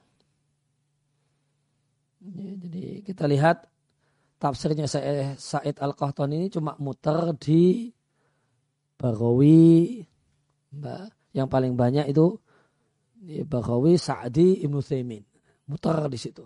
[2.26, 3.66] jadi kita lihat
[4.38, 4.86] tafsirnya
[5.38, 7.90] Said Al-Qahtani ini cuma muter di
[8.96, 10.02] Bagawi
[11.36, 12.40] yang paling banyak itu
[13.26, 15.24] Bagawi Sa'di Ibnu Thaimin
[15.66, 16.46] mutar di situ.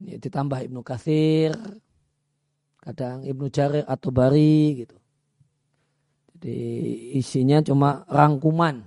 [0.00, 1.54] Ya, ditambah Ibnu Kathir
[2.80, 4.96] kadang Ibnu Jarir atau Bari gitu.
[6.34, 6.58] Jadi
[7.20, 8.80] isinya cuma rangkuman.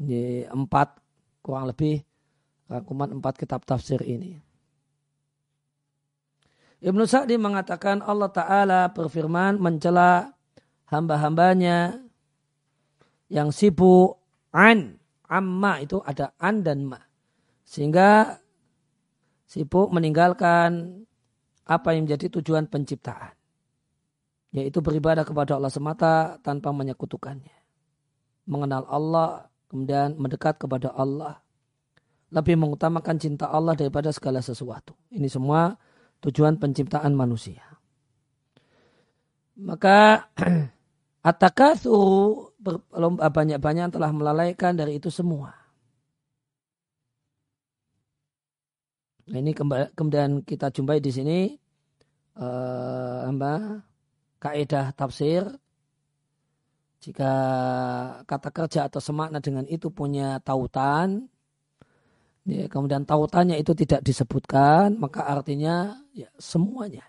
[0.00, 0.98] Ya, empat
[1.44, 2.00] kurang lebih
[2.66, 4.40] rangkuman empat kitab tafsir ini.
[6.80, 10.35] Ibnu Sa'di mengatakan Allah Ta'ala berfirman mencela
[10.90, 12.02] hamba-hambanya
[13.26, 14.22] yang sibuk
[14.54, 16.98] an amma itu ada an dan ma.
[17.66, 18.38] Sehingga
[19.46, 21.02] sibuk meninggalkan
[21.66, 23.34] apa yang menjadi tujuan penciptaan
[24.56, 27.52] yaitu beribadah kepada Allah semata tanpa menyekutukannya.
[28.48, 31.42] Mengenal Allah kemudian mendekat kepada Allah.
[32.32, 34.96] Lebih mengutamakan cinta Allah daripada segala sesuatu.
[35.12, 35.76] Ini semua
[36.24, 37.62] tujuan penciptaan manusia.
[39.60, 40.24] Maka
[41.26, 42.54] At-takatsuru
[43.18, 45.50] banyak-banyak telah melalaikan dari itu semua.
[49.26, 49.50] Nah, ini
[49.90, 51.38] kemudian kita jumpai di sini
[52.38, 53.82] uh, apa,
[54.38, 55.42] kaidah tafsir
[57.02, 57.32] jika
[58.22, 61.26] kata kerja atau semakna dengan itu punya tautan
[62.46, 67.06] ya, kemudian tautannya itu tidak disebutkan maka artinya ya semuanya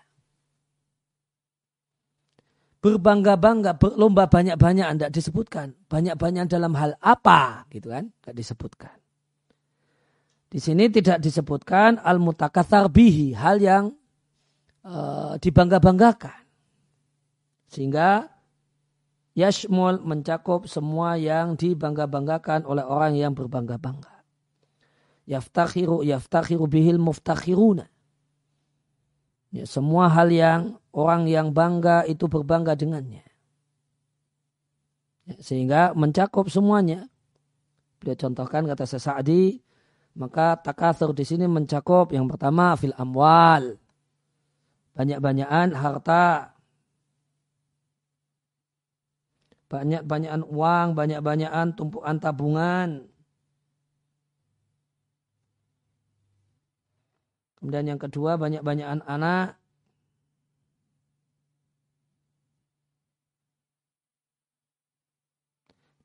[2.78, 5.74] berbangga-bangga, berlomba banyak-banyak anda disebutkan.
[5.90, 8.10] Banyak-banyak dalam hal apa gitu kan?
[8.22, 8.96] Tidak disebutkan.
[10.48, 13.84] Di sini tidak disebutkan al-mutakathar bihi, hal yang
[14.86, 16.40] uh, dibangga-banggakan.
[17.68, 18.32] Sehingga
[19.36, 24.24] yashmul mencakup semua yang dibangga-banggakan oleh orang yang berbangga-bangga.
[25.28, 27.84] Yaftakhiru yaftakhiru bihil muftakhiruna.
[29.52, 33.22] Ya, semua hal yang orang yang bangga itu berbangga dengannya.
[35.30, 37.06] Ya, sehingga mencakup semuanya.
[38.02, 39.62] Beliau contohkan kata Sa'di,
[40.18, 43.78] maka takathur di sini mencakup yang pertama fil amwal.
[44.98, 46.58] Banyak-banyakan harta.
[49.68, 53.04] Banyak-banyakan uang, banyak-banyakan tumpuan tabungan.
[57.60, 59.57] Kemudian yang kedua banyak-banyakan anak.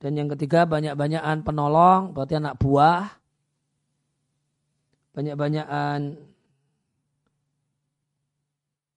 [0.04, 3.08] Dan yang ketiga banyak-banyakan penolong, berarti anak buah.
[5.16, 6.20] Banyak-banyakan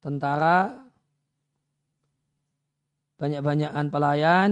[0.03, 0.83] tentara.
[3.23, 4.51] Banyak-banyakan pelayan.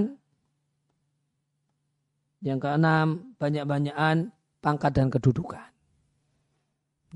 [2.39, 4.31] Yang keenam, banyak-banyakan
[4.63, 5.67] pangkat dan kedudukan.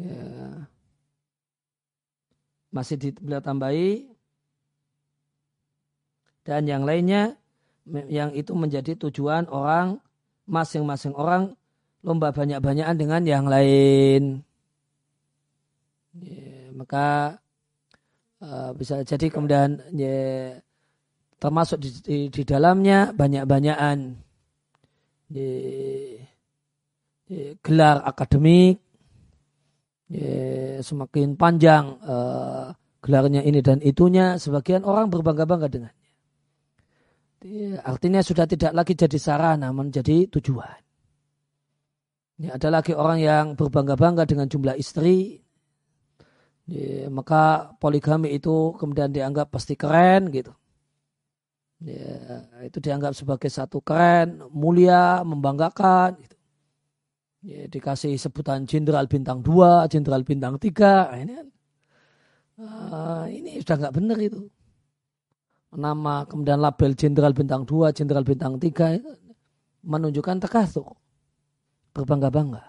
[0.03, 0.67] Ya.
[2.75, 4.11] Masih beliau tambahi.
[6.43, 7.39] Dan yang lainnya
[8.09, 10.01] yang itu menjadi tujuan orang
[10.49, 11.57] masing-masing orang
[12.05, 14.45] lomba banyak-banyakan dengan yang lain.
[16.19, 17.39] Ya, maka
[18.43, 20.57] uh, bisa jadi kemudian ya,
[21.39, 24.19] termasuk di, di, di dalamnya banyak-banyakan
[25.31, 25.53] ya,
[27.29, 28.81] ya, gelar akademik
[30.11, 36.08] ya, semakin panjang uh, gelarnya ini dan itunya, sebagian orang berbangga-bangga dengannya.
[37.39, 40.81] Ya, artinya sudah tidak lagi jadi sarana, menjadi tujuan.
[42.39, 45.39] Ini ada lagi orang yang berbangga-bangga dengan jumlah istri,
[46.67, 50.51] ya, maka poligami itu kemudian dianggap pasti keren gitu.
[51.79, 56.19] Ya, itu dianggap sebagai satu keren, mulia, membanggakan.
[56.19, 56.39] Gitu
[57.43, 61.49] ya, dikasih sebutan jenderal bintang 2, jenderal bintang 3, nah, ini kan
[62.59, 64.41] uh, ini sudah nggak benar itu.
[65.69, 69.11] Nama kemudian label jenderal bintang 2, jenderal bintang 3 itu
[69.85, 70.97] menunjukkan tekasuk,
[71.93, 72.65] berbangga-bangga.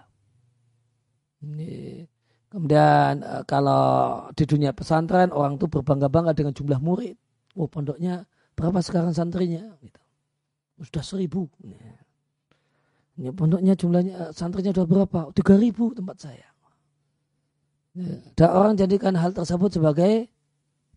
[1.40, 2.04] Ini
[2.50, 7.14] Kemudian uh, kalau di dunia pesantren orang itu berbangga-bangga dengan jumlah murid.
[7.54, 8.26] Oh pondoknya
[8.58, 9.70] berapa sekarang santrinya?
[9.78, 10.00] Gitu.
[10.82, 11.46] Sudah seribu.
[13.14, 15.30] Ya, pondoknya jumlahnya eh, santrinya sudah berapa?
[15.30, 16.48] Tiga ribu tempat saya.
[17.94, 20.26] Ya, ada orang jadikan hal tersebut sebagai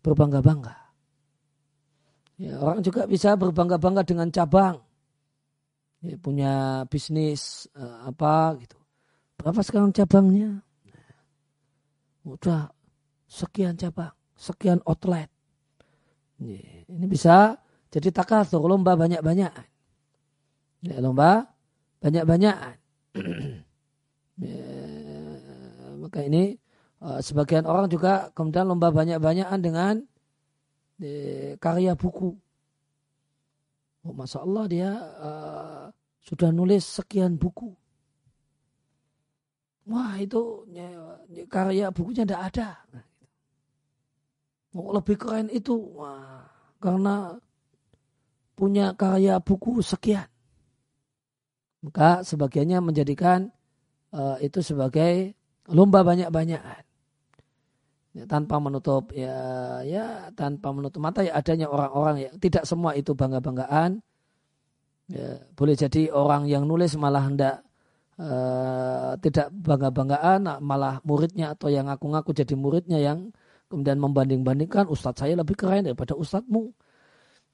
[0.02, 0.74] berbangga-bangga.
[2.34, 4.82] Ya, orang juga bisa berbangga-bangga dengan cabang.
[6.02, 6.52] Ya, punya
[6.90, 8.76] bisnis uh, apa gitu.
[9.38, 10.58] Berapa sekarang cabangnya?
[12.26, 12.72] Udah
[13.30, 15.30] sekian cabang, sekian outlet.
[16.42, 16.58] Ya,
[16.90, 17.60] ini bisa
[17.94, 19.52] jadi takatur lomba banyak-banyak.
[20.84, 21.54] Ya, lomba
[22.02, 22.76] banyak-banyakan.
[24.42, 24.66] ya,
[26.02, 26.58] maka ini
[26.98, 29.94] uh, sebagian orang juga kemudian lomba banyak-banyakan dengan
[31.00, 32.36] uh, karya buku.
[34.04, 35.84] Oh, Masya Allah dia uh,
[36.20, 37.72] sudah nulis sekian buku.
[39.84, 40.88] Wah itu ya,
[41.48, 42.68] karya bukunya tidak ada.
[44.74, 45.76] Oh, lebih keren itu.
[45.96, 46.48] Wah,
[46.80, 47.36] karena
[48.56, 50.26] punya karya buku sekian.
[51.84, 53.52] Maka sebagiannya menjadikan
[54.16, 55.36] uh, itu sebagai
[55.68, 56.93] lomba banyak-banyakan.
[58.14, 59.34] Ya, tanpa menutup ya
[59.82, 63.98] ya tanpa menutup mata ya adanya orang-orang ya tidak semua itu bangga-banggaan
[65.04, 67.60] Ya, boleh jadi orang yang nulis malah hendak
[68.16, 73.28] uh, tidak bangga-banggaan, malah muridnya atau yang ngaku-ngaku jadi muridnya yang
[73.68, 76.72] kemudian membanding-bandingkan ustadz saya lebih keren daripada ustadzmu.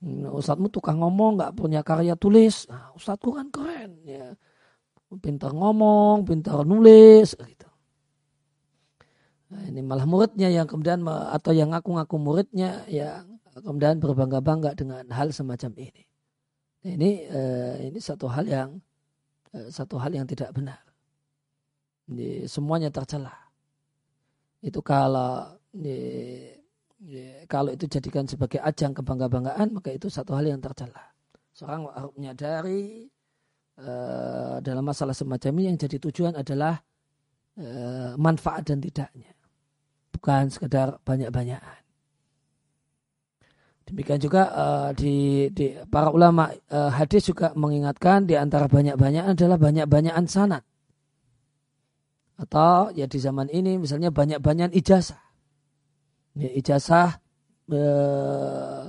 [0.00, 2.70] Nah, ustadzmu tukang ngomong, nggak punya karya tulis.
[2.70, 4.30] Nah, ustadzku kan keren, ya.
[5.18, 7.59] Pintar ngomong, pintar nulis, gitu.
[9.50, 15.34] Nah, ini malah muridnya yang kemudian atau yang ngaku-ngaku muridnya yang kemudian berbangga-bangga dengan hal
[15.34, 16.06] semacam ini.
[16.80, 18.78] Ini uh, ini satu hal yang
[19.52, 20.80] uh, satu hal yang tidak benar.
[22.08, 23.34] Ini semuanya tercela.
[24.62, 25.98] Itu kalau ini,
[27.02, 31.10] ini, kalau itu jadikan sebagai ajang kebangga-banggaan maka itu satu hal yang tercela.
[31.50, 33.10] Seorang harus menyadari
[33.82, 36.78] uh, dalam masalah semacam ini yang jadi tujuan adalah
[37.58, 39.32] uh, manfaat dan tidaknya,
[40.20, 41.80] bukan sekedar banyak-banyakan.
[43.88, 49.56] Demikian juga uh, di, di para ulama uh, hadis juga mengingatkan di antara banyak-banyak adalah
[49.56, 50.62] banyak-banyakan sanat.
[52.36, 55.18] Atau ya di zaman ini misalnya banyak-banyak ijazah.
[56.36, 57.18] Ya, ijazah
[57.72, 58.84] uh,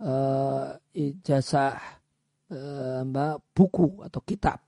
[0.00, 1.76] uh, ijazah
[3.04, 4.58] mbak buku atau kitab.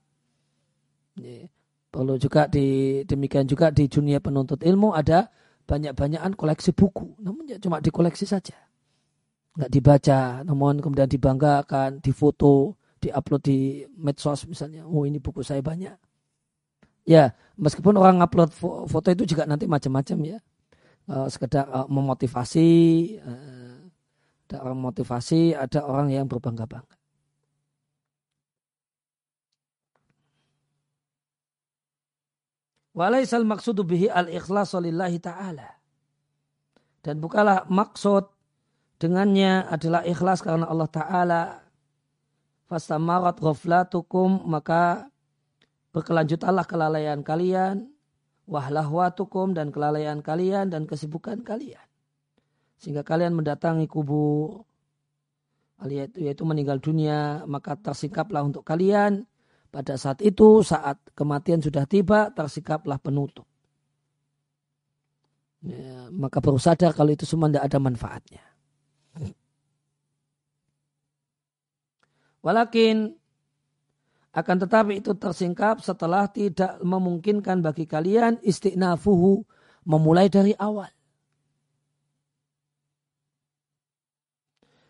[1.17, 1.49] Ya,
[1.89, 5.33] perlu juga di demikian juga di dunia penuntut ilmu ada
[5.65, 7.15] banyak-banyakan koleksi buku.
[7.19, 8.55] Namun ya cuma dikoleksi saja
[9.53, 14.81] nggak dibaca, namun kemudian dibanggakan, difoto, diupload di medsos misalnya.
[14.89, 15.93] Oh ini buku saya banyak.
[17.03, 18.49] Ya, meskipun orang upload
[18.87, 20.39] foto itu juga nanti macam-macam ya.
[21.03, 22.71] Uh, sekedar uh, memotivasi,
[23.19, 23.75] uh,
[24.47, 26.95] ada orang motivasi, ada orang yang berbangga-bangga.
[32.93, 35.65] Walaisal maksudu bihi al-ikhlas lillahi ta'ala.
[37.01, 38.29] Dan bukalah maksud
[39.01, 41.41] dengannya adalah ikhlas karena Allah Ta'ala.
[42.69, 45.09] Fastamarat ghaflatukum maka
[45.91, 47.89] berkelanjutanlah kelalaian kalian.
[48.43, 51.83] Wahlahwatukum dan kelalaian kalian dan kesibukan kalian.
[52.75, 54.67] Sehingga kalian mendatangi kubur
[55.87, 59.27] yaitu, yaitu meninggal dunia maka tersingkaplah untuk kalian
[59.73, 63.49] pada saat itu saat kematian sudah tiba tersingkaplah penutup.
[65.65, 68.43] Ya, maka baru sadar kalau itu semua tidak ada manfaatnya.
[72.45, 73.17] Walakin
[74.35, 79.41] akan tetapi itu tersingkap setelah tidak memungkinkan bagi kalian istighnafuhu
[79.87, 80.91] memulai dari awal.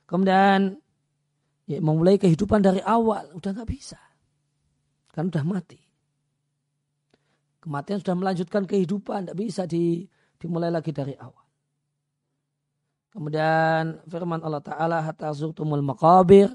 [0.10, 0.76] Kemudian
[1.70, 3.32] ya, memulai kehidupan dari awal.
[3.38, 4.02] Udah nggak bisa,
[5.14, 5.78] kan udah mati.
[7.64, 10.04] Kematian sudah melanjutkan kehidupan, tidak bisa di,
[10.36, 11.46] dimulai lagi dari awal.
[13.14, 16.50] Kemudian firman Allah Ta'ala hatta zurtumul maqabir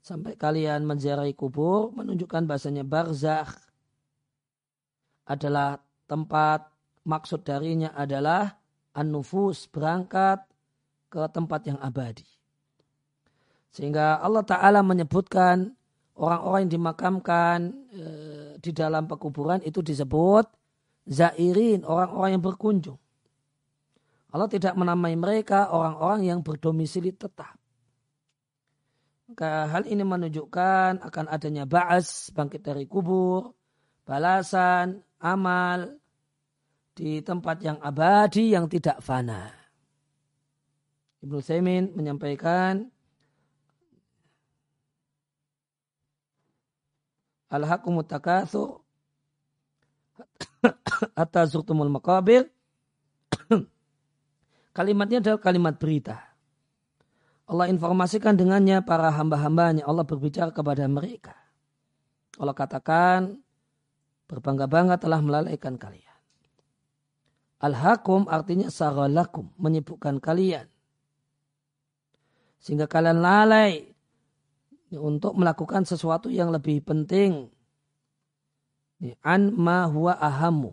[0.00, 3.52] sampai kalian menziarahi kubur menunjukkan bahasanya barzakh
[5.28, 5.76] adalah
[6.08, 6.64] tempat
[7.04, 8.56] maksud darinya adalah
[8.96, 10.40] an-nufus berangkat
[11.12, 12.26] ke tempat yang abadi.
[13.70, 15.77] Sehingga Allah Ta'ala menyebutkan
[16.18, 17.58] orang-orang yang dimakamkan
[17.94, 18.04] e,
[18.58, 20.44] di dalam pekuburan itu disebut
[21.08, 22.98] zairin, orang-orang yang berkunjung.
[24.28, 27.56] Allah tidak menamai mereka orang-orang yang berdomisili tetap.
[29.28, 33.56] Maka hal ini menunjukkan akan adanya ba'as, bangkit dari kubur,
[34.04, 35.96] balasan, amal
[36.92, 39.52] di tempat yang abadi yang tidak fana.
[41.24, 42.88] Ibnu Saimin menyampaikan
[47.48, 48.84] Al-haqqu mutakatsu
[51.16, 52.48] hatta zurtumul maqabir
[54.76, 56.22] Kalimatnya adalah kalimat berita.
[57.48, 59.88] Allah informasikan dengannya para hamba-hambanya.
[59.88, 61.34] Allah berbicara kepada mereka.
[62.38, 63.40] Allah katakan,
[64.30, 66.04] berbangga-bangga telah melalaikan kalian.
[67.58, 70.70] Al-hakum artinya saralakum, menyibukkan kalian.
[72.62, 73.97] Sehingga kalian lalai
[74.96, 77.52] untuk melakukan sesuatu yang lebih penting.
[79.20, 80.72] An ma huwa ahamu.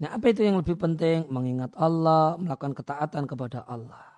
[0.00, 1.28] Nah apa itu yang lebih penting?
[1.28, 4.10] Mengingat Allah, melakukan ketaatan kepada Allah.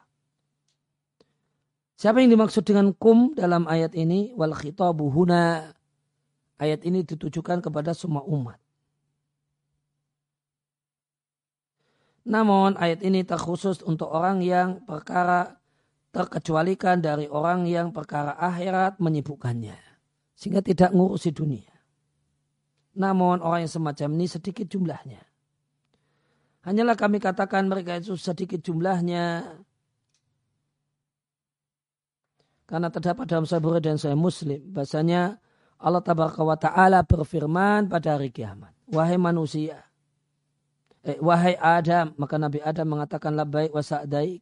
[1.98, 4.34] Siapa yang dimaksud dengan kum dalam ayat ini?
[4.34, 5.70] Wal khitabu huna.
[6.58, 8.58] Ayat ini ditujukan kepada semua umat.
[12.22, 15.61] Namun ayat ini terkhusus untuk orang yang perkara
[16.12, 19.76] terkecualikan dari orang yang perkara akhirat menyibukkannya.
[20.36, 21.72] Sehingga tidak ngurusi dunia.
[22.92, 25.24] Namun orang yang semacam ini sedikit jumlahnya.
[26.62, 29.56] Hanyalah kami katakan mereka itu sedikit jumlahnya
[32.72, 34.64] Karena terdapat dalam Sahih dan saya Muslim.
[34.72, 35.36] Bahasanya
[35.76, 38.72] Allah Tabaraka wa Ta'ala berfirman pada hari kiamat.
[38.88, 39.84] Wahai manusia.
[41.04, 42.16] Eh, wahai Adam.
[42.16, 44.40] Maka Nabi Adam mengatakan baik wa sa'daik.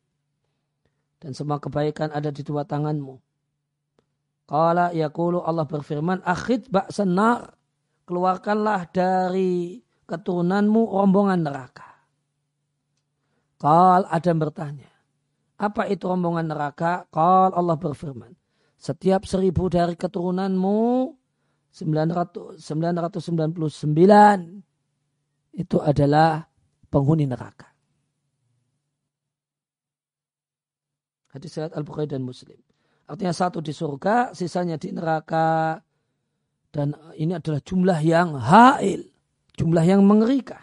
[1.21, 3.21] Dan semua kebaikan ada di dua tanganmu.
[4.49, 6.25] Qala yakulu Allah berfirman.
[6.25, 7.55] Akhid ba'san nar.
[8.09, 9.79] Keluarkanlah dari
[10.11, 11.87] keturunanmu rombongan neraka.
[13.61, 14.91] Qal Adam bertanya.
[15.61, 17.07] Apa itu rombongan neraka?
[17.13, 18.35] Qal Allah berfirman.
[18.81, 21.13] Setiap seribu dari keturunanmu
[21.71, 26.43] 900, 999 itu adalah
[26.91, 27.70] penghuni neraka.
[31.31, 32.59] Hadis riwayat Al-Bukhari dan Muslim.
[33.07, 35.79] Artinya satu di surga, sisanya di neraka.
[36.71, 39.03] Dan ini adalah jumlah yang hail.
[39.59, 40.63] Jumlah yang mengerikan.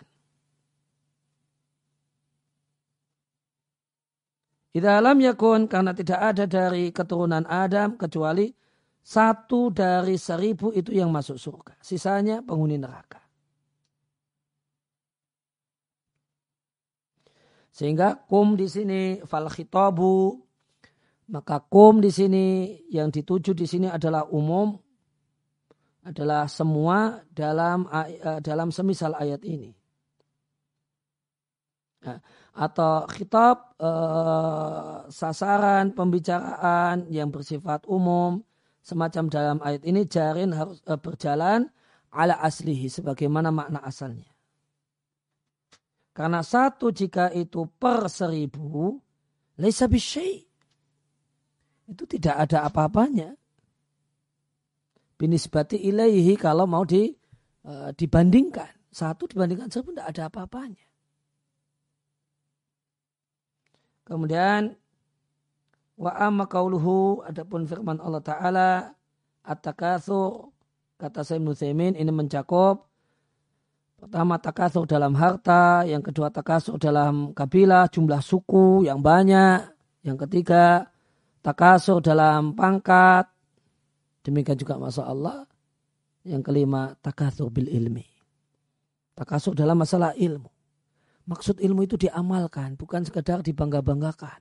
[4.72, 8.54] Tidak alam yakun karena tidak ada dari keturunan Adam kecuali
[9.02, 11.80] satu dari seribu itu yang masuk surga.
[11.82, 13.24] Sisanya penghuni neraka.
[17.74, 20.47] Sehingga kum di sini fal khitabu
[21.28, 22.46] maka kum di sini
[22.88, 24.72] yang dituju di sini adalah umum
[26.08, 29.76] adalah semua dalam eh, dalam semisal ayat ini.
[32.08, 32.24] Nah,
[32.56, 38.40] atau khitab eh, sasaran pembicaraan yang bersifat umum
[38.80, 41.68] semacam dalam ayat ini jarin harus eh, berjalan
[42.16, 44.32] ala aslihi sebagaimana makna asalnya.
[46.16, 48.96] Karena satu jika itu per seribu,
[49.60, 50.47] laisa bisyai.
[51.88, 53.32] Itu tidak ada apa-apanya.
[55.18, 57.10] Binisbati ilaihi kalau mau di,
[57.66, 58.70] uh, dibandingkan.
[58.92, 60.86] Satu dibandingkan seribu tidak ada apa-apanya.
[64.08, 64.72] Kemudian
[65.98, 68.70] wa amma qauluhu adapun firman Allah taala
[69.44, 70.54] at-takatsur
[70.96, 71.54] kata saya Ibnu
[71.98, 72.88] ini mencakup
[73.98, 79.66] pertama takatsur dalam harta, yang kedua takatsur dalam kabilah, jumlah suku yang banyak,
[80.06, 80.88] yang ketiga
[81.44, 83.28] takatsur dalam pangkat.
[84.24, 85.48] Demikian juga masa Allah.
[86.28, 88.18] Yang kelima takatsur bil ilmi.
[89.18, 90.54] Takasur dalam masalah ilmu.
[91.28, 94.40] Maksud ilmu itu diamalkan, bukan sekedar dibangga-banggakan.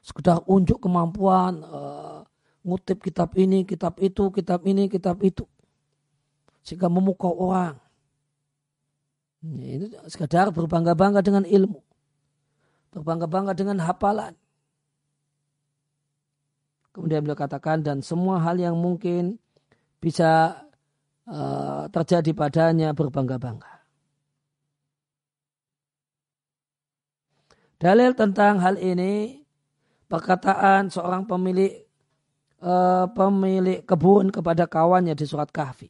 [0.00, 2.24] Sekedar unjuk kemampuan, uh,
[2.64, 5.44] ngutip kitab ini, kitab itu, kitab ini, kitab itu.
[6.64, 7.76] Sehingga memukau orang.
[9.44, 11.78] Ini sekedar berbangga-bangga dengan ilmu.
[12.90, 14.34] Berbangga-bangga dengan hafalan.
[16.98, 19.38] Kemudian beliau katakan dan semua hal yang mungkin
[20.02, 20.66] bisa
[21.30, 23.86] uh, terjadi padanya berbangga-bangga.
[27.78, 29.38] Dalil tentang hal ini
[30.10, 31.86] perkataan seorang pemilik
[32.66, 35.86] uh, pemilik kebun kepada kawannya di surat Kahfi.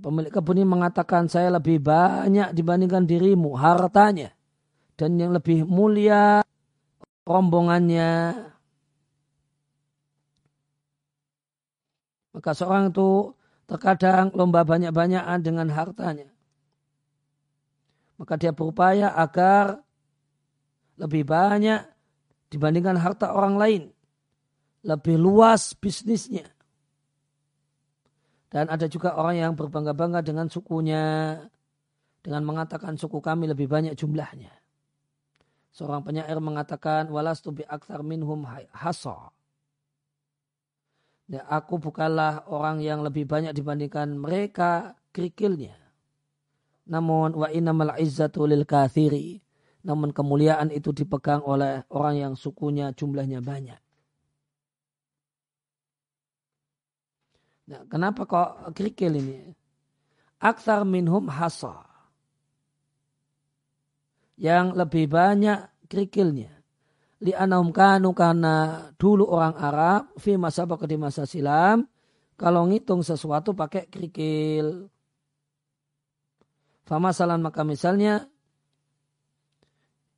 [0.00, 4.32] Pemilik kebun ini mengatakan saya lebih banyak dibandingkan dirimu hartanya
[4.96, 6.40] dan yang lebih mulia
[7.28, 8.08] rombongannya.
[12.30, 13.34] Maka seorang itu
[13.66, 16.30] terkadang lomba banyak-banyakan dengan hartanya.
[18.20, 19.80] Maka dia berupaya agar
[21.00, 21.80] lebih banyak
[22.52, 23.82] dibandingkan harta orang lain.
[24.84, 26.44] Lebih luas bisnisnya.
[28.50, 31.36] Dan ada juga orang yang berbangga-bangga dengan sukunya.
[32.20, 34.52] Dengan mengatakan suku kami lebih banyak jumlahnya.
[35.72, 38.44] Seorang penyair mengatakan, Walastu bi aktar minhum
[38.74, 39.32] hasa.
[41.30, 45.78] Ya, aku bukanlah orang yang lebih banyak dibandingkan mereka kerikilnya.
[46.90, 49.38] Namun wa innamal izzatu lil kathiri
[49.80, 53.80] namun kemuliaan itu dipegang oleh orang yang sukunya jumlahnya banyak.
[57.70, 59.54] Nah, kenapa kok kerikil ini?
[60.42, 61.86] Aksar minhum hasa.
[64.40, 66.59] Yang lebih banyak kerikilnya.
[67.20, 71.84] Li'anahum kanu karena dulu orang Arab, fi masa di masa silam,
[72.40, 74.88] kalau ngitung sesuatu pakai kerikil.
[76.88, 78.24] Fama salam maka misalnya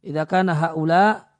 [0.02, 1.30] Idza kana haula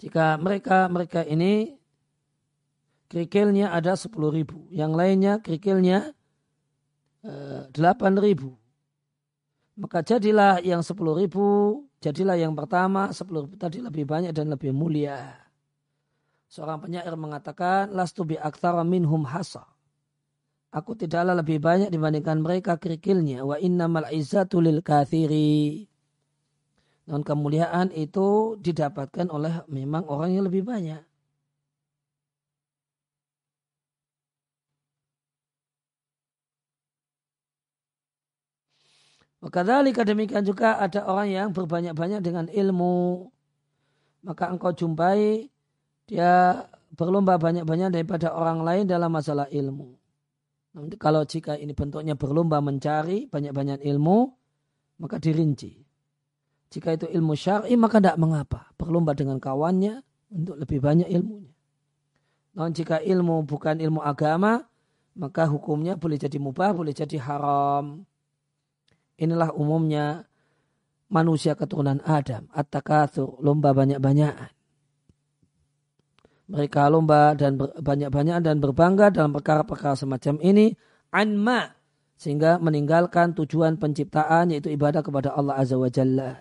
[0.00, 1.76] jika mereka mereka ini
[3.12, 6.12] kerikilnya ada sepuluh ribu, yang lainnya kerikilnya
[7.24, 8.59] eh, delapan ribu.
[9.80, 14.76] Maka jadilah yang sepuluh ribu, jadilah yang pertama sepuluh ribu tadi lebih banyak dan lebih
[14.76, 15.40] mulia.
[16.52, 18.36] Seorang penyair mengatakan, Lastu bi
[18.84, 19.64] minhum hasa.
[20.70, 23.42] Aku tidaklah lebih banyak dibandingkan mereka kerikilnya.
[23.42, 25.88] Wa innamal izzatu lil kathiri.
[27.08, 31.02] Non kemuliaan itu didapatkan oleh memang orang yang lebih banyak.
[39.40, 39.64] Maka
[40.04, 43.28] demikian juga ada orang yang berbanyak-banyak dengan ilmu.
[44.20, 45.48] Maka engkau jumpai
[46.04, 49.96] dia berlomba banyak-banyak daripada orang lain dalam masalah ilmu.
[50.76, 54.18] Nanti kalau jika ini bentuknya berlomba mencari banyak-banyak ilmu,
[55.00, 55.72] maka dirinci.
[56.70, 58.70] Jika itu ilmu syar'i maka tidak mengapa.
[58.76, 61.50] Berlomba dengan kawannya untuk lebih banyak ilmunya.
[62.54, 64.62] Namun jika ilmu bukan ilmu agama,
[65.16, 68.04] maka hukumnya boleh jadi mubah, boleh jadi haram.
[69.20, 70.24] Inilah umumnya
[71.12, 72.48] manusia keturunan Adam.
[72.56, 74.48] At-takathur, lomba banyak-banyakan.
[76.50, 80.72] Mereka lomba dan banyak-banyakan dan berbangga dalam perkara-perkara semacam ini.
[81.12, 81.68] Anma.
[82.16, 86.40] Sehingga meninggalkan tujuan penciptaan yaitu ibadah kepada Allah Azza wa Jalla.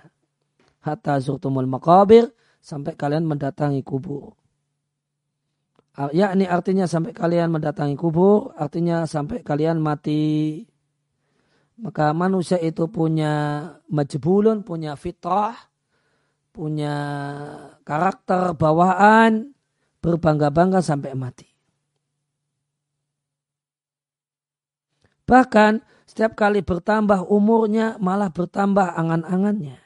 [0.82, 2.32] Hatta zurtumul maqabir.
[2.60, 4.40] Sampai kalian mendatangi kubur.
[6.16, 10.64] Ya, ini artinya sampai kalian mendatangi kubur, artinya sampai kalian mati.
[11.80, 15.56] Maka manusia itu punya majbulun, punya fitrah,
[16.52, 16.96] punya
[17.88, 19.56] karakter bawaan,
[20.04, 21.48] berbangga-bangga sampai mati.
[25.24, 25.80] Bahkan
[26.10, 29.78] setiap kali bertambah umurnya malah bertambah angan-angannya.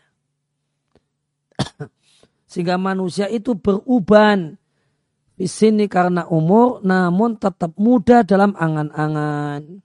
[2.49, 4.55] Sehingga manusia itu beruban
[5.35, 9.83] di sini karena umur namun tetap muda dalam angan-angan.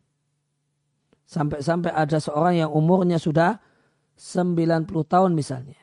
[1.29, 3.61] Sampai-sampai ada seorang yang umurnya sudah
[4.17, 5.77] 90 tahun misalnya.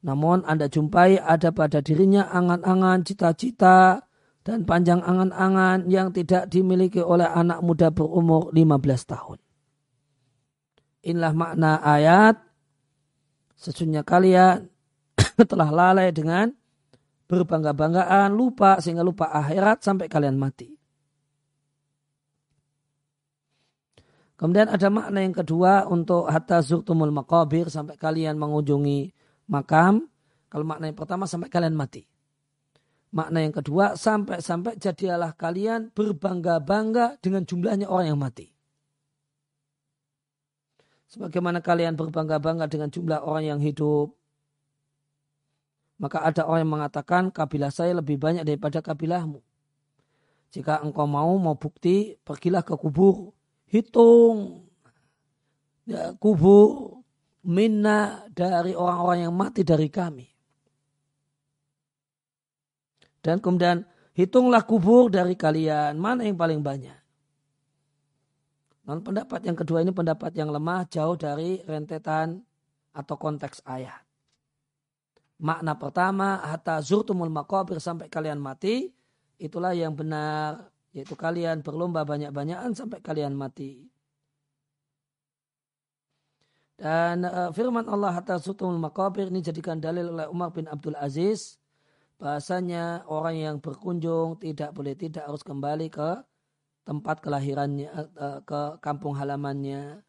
[0.00, 4.00] Namun Anda jumpai ada pada dirinya angan-angan, cita-cita,
[4.40, 9.38] dan panjang angan-angan yang tidak dimiliki oleh anak muda berumur 15 tahun.
[11.04, 12.40] Inilah makna ayat.
[13.60, 14.72] Sesungguhnya kalian
[15.50, 16.48] telah lalai dengan
[17.28, 20.79] berbangga-banggaan, lupa sehingga lupa akhirat sampai kalian mati.
[24.40, 29.12] Kemudian ada makna yang kedua untuk hatta zurtumul maqabir sampai kalian mengunjungi
[29.52, 30.08] makam.
[30.48, 32.08] Kalau makna yang pertama sampai kalian mati.
[33.12, 38.48] Makna yang kedua sampai-sampai jadilah kalian berbangga-bangga dengan jumlahnya orang yang mati.
[41.12, 44.16] Sebagaimana kalian berbangga-bangga dengan jumlah orang yang hidup.
[46.00, 49.44] Maka ada orang yang mengatakan kabilah saya lebih banyak daripada kabilahmu.
[50.48, 53.36] Jika engkau mau, mau bukti, pergilah ke kubur
[53.70, 54.66] hitung
[55.86, 57.00] ya, kubur
[57.46, 60.26] minna dari orang-orang yang mati dari kami.
[63.20, 63.84] Dan kemudian
[64.16, 65.96] hitunglah kubur dari kalian.
[65.96, 66.98] Mana yang paling banyak?
[68.88, 72.42] Non pendapat yang kedua ini pendapat yang lemah jauh dari rentetan
[72.90, 74.02] atau konteks ayat.
[75.40, 78.92] Makna pertama, hatta zurtumul maqabir sampai kalian mati,
[79.40, 83.86] itulah yang benar yaitu kalian berlomba banyak-banyakan sampai kalian mati.
[86.80, 91.60] Dan uh, firman Allah hatta sutumul maqabir ini jadikan dalil oleh Umar bin Abdul Aziz
[92.16, 96.24] bahasanya orang yang berkunjung tidak boleh tidak harus kembali ke
[96.88, 100.00] tempat kelahirannya uh, ke kampung halamannya.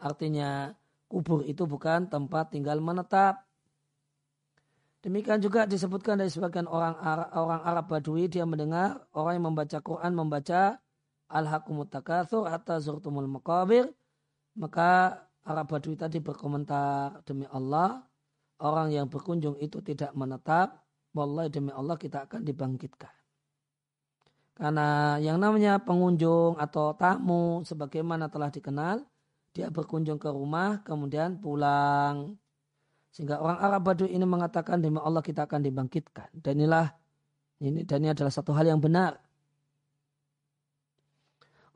[0.00, 0.72] Artinya
[1.12, 3.44] kubur itu bukan tempat tinggal menetap
[5.02, 9.78] Demikian juga disebutkan dari sebagian orang Arab, orang Arab Badui dia mendengar orang yang membaca
[9.82, 10.78] Quran membaca
[11.26, 13.90] Al-Hakumut Takathur atau Zurtumul Maqabir
[14.54, 18.06] maka Arab Badui tadi berkomentar demi Allah
[18.62, 20.86] orang yang berkunjung itu tidak menetap
[21.18, 23.10] wallahi demi Allah kita akan dibangkitkan.
[24.54, 29.02] Karena yang namanya pengunjung atau tamu sebagaimana telah dikenal
[29.50, 32.36] dia berkunjung ke rumah kemudian pulang
[33.12, 36.32] sehingga orang Arab Badu ini mengatakan demi Allah kita akan dibangkitkan.
[36.32, 36.88] Dan inilah
[37.60, 39.20] ini dan ini adalah satu hal yang benar.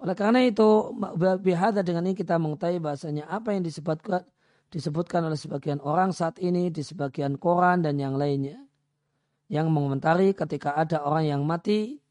[0.01, 0.93] Oleh karena itu,
[1.41, 4.25] bihada dengan ini kita mengetahui bahasanya apa yang disebutkan
[4.73, 8.59] disebutkan oleh sebagian orang saat ini di sebagian koran dan yang lainnya
[9.47, 12.03] yang mengomentari ketika ada orang yang mati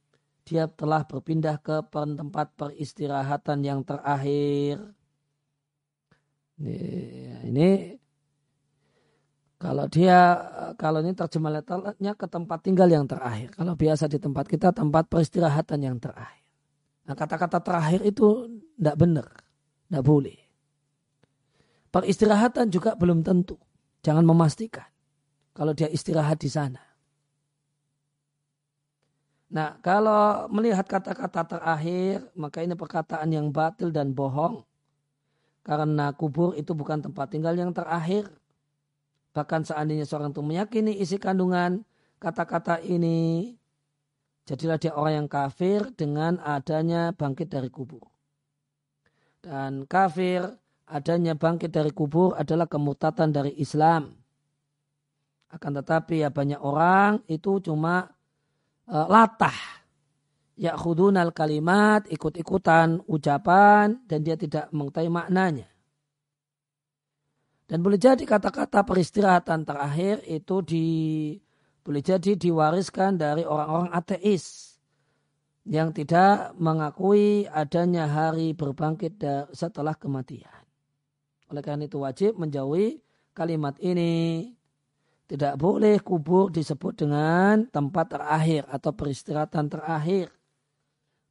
[0.45, 4.77] dia telah berpindah ke tempat peristirahatan yang terakhir.
[6.61, 6.77] Ini,
[7.49, 7.69] ini
[9.55, 10.19] kalau dia
[10.75, 13.55] kalau ini terjemah letternya ke tempat tinggal yang terakhir.
[13.55, 16.43] Kalau biasa di tempat kita tempat peristirahatan yang terakhir.
[17.07, 19.29] Nah kata-kata terakhir itu tidak benar,
[19.87, 20.37] tidak boleh.
[21.95, 23.55] Peristirahatan juga belum tentu.
[24.03, 24.85] Jangan memastikan
[25.55, 26.83] kalau dia istirahat di sana.
[29.55, 34.67] Nah, kalau melihat kata-kata terakhir, maka ini perkataan yang batil dan bohong.
[35.63, 38.27] Karena kubur itu bukan tempat tinggal yang terakhir,
[39.35, 41.83] Bahkan seandainya seorang itu meyakini isi kandungan
[42.23, 43.51] kata-kata ini,
[44.47, 48.07] jadilah dia orang yang kafir dengan adanya bangkit dari kubur.
[49.43, 50.47] Dan kafir
[50.87, 54.15] adanya bangkit dari kubur adalah kemutatan dari Islam.
[55.51, 58.07] Akan tetapi ya banyak orang itu cuma
[58.87, 59.83] uh, latah.
[60.55, 65.67] Ya khudunal kalimat, ikut-ikutan ucapan dan dia tidak mengetahui maknanya.
[67.65, 70.85] Dan boleh jadi kata-kata peristirahatan terakhir itu di
[71.81, 74.77] boleh jadi diwariskan dari orang-orang ateis
[75.65, 79.17] yang tidak mengakui adanya hari berbangkit
[79.49, 80.65] setelah kematian.
[81.49, 83.01] Oleh karena itu wajib menjauhi
[83.33, 84.53] kalimat ini.
[85.25, 90.29] Tidak boleh kubur disebut dengan tempat terakhir atau peristirahatan terakhir.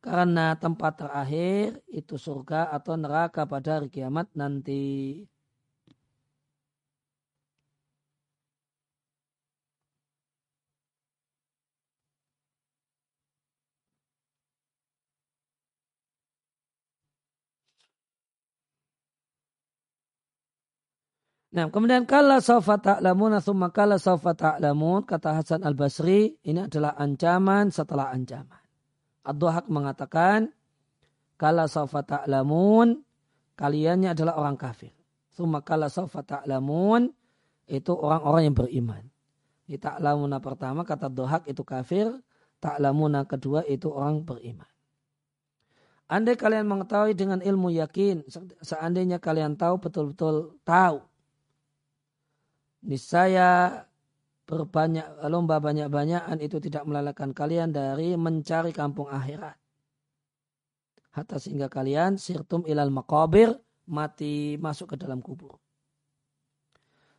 [0.02, 5.23] Karena tempat terakhir itu surga atau neraka pada hari kiamat nanti.
[21.55, 27.71] Nah, kemudian kala saufa ta'lamun thumma kala saufa ta'lamun kata Hasan Al-Basri ini adalah ancaman
[27.71, 28.59] setelah ancaman.
[29.23, 30.51] Ad-Dhahak mengatakan
[31.39, 32.99] kala saufa ta'lamun
[33.55, 34.91] kaliannya adalah orang kafir.
[35.31, 37.07] Thumma kala saufa ta'lamun
[37.71, 39.05] itu orang-orang yang beriman.
[39.63, 42.11] Di ta'lamuna pertama kata Dhahak itu kafir,
[42.59, 44.67] ta'lamuna kedua itu orang beriman.
[46.11, 48.27] Andai kalian mengetahui dengan ilmu yakin,
[48.59, 51.14] seandainya kalian tahu betul-betul tahu
[52.85, 53.82] niscaya
[54.44, 59.56] berbanyak lomba banyak-banyakan itu tidak melalakan kalian dari mencari kampung akhirat.
[61.16, 63.55] Hatta sehingga kalian sirtum ilal makabir
[63.89, 65.56] mati masuk ke dalam kubur.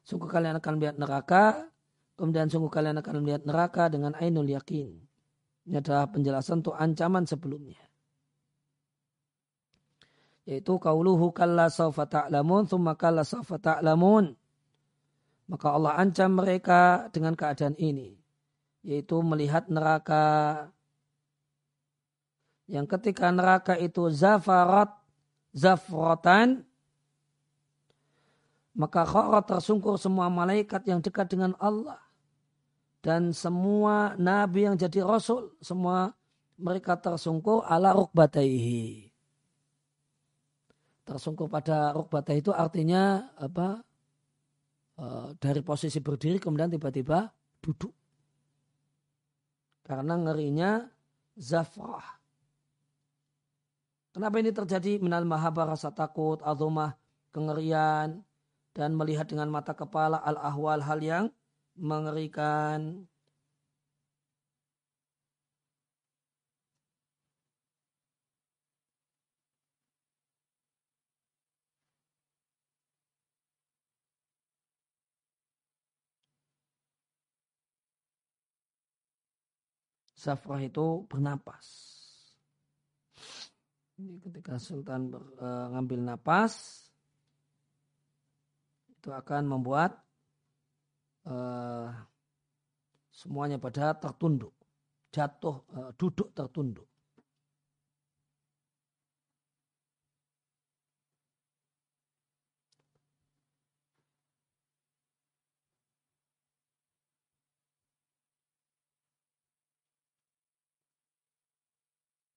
[0.05, 1.65] Sungguh kalian akan melihat neraka,
[2.13, 4.93] kemudian sungguh kalian akan melihat neraka dengan ainul yakin.
[5.65, 7.81] Ini adalah penjelasan untuk ancaman sebelumnya.
[10.45, 14.37] Yaitu kauluhu kalla sawfa ta'lamun, thumma kalla sawfa ta'lamun.
[15.45, 18.17] Maka Allah ancam mereka dengan keadaan ini.
[18.81, 20.67] Yaitu melihat neraka.
[22.65, 24.89] Yang ketika neraka itu zafarat,
[25.53, 26.65] zafrotan,
[28.75, 32.01] maka kharat tersungkur semua malaikat yang dekat dengan Allah.
[33.05, 36.17] Dan semua nabi yang jadi rasul, semua
[36.57, 39.13] mereka tersungkur ala rukbataihi.
[41.05, 43.85] Tersungkur pada rukbataihi itu artinya apa?
[44.95, 47.27] Eh, dari posisi berdiri kemudian tiba-tiba
[47.59, 47.91] duduk.
[49.83, 50.87] Karena ngerinya
[51.35, 52.15] zafrah.
[54.15, 54.95] Kenapa ini terjadi?
[55.03, 56.95] Minal mahabah rasa takut, azumah,
[57.35, 58.23] kengerian,
[58.71, 61.25] dan melihat dengan mata kepala al-ahwal hal yang
[61.75, 63.03] mengerikan.
[80.25, 81.93] Safrah itu bernapas.
[84.01, 86.81] Ini ketika Sultan ber, e, napas,
[88.89, 89.93] itu akan membuat
[91.29, 91.35] e,
[93.13, 94.57] semuanya pada tertunduk,
[95.13, 96.89] jatuh, e, duduk tertunduk.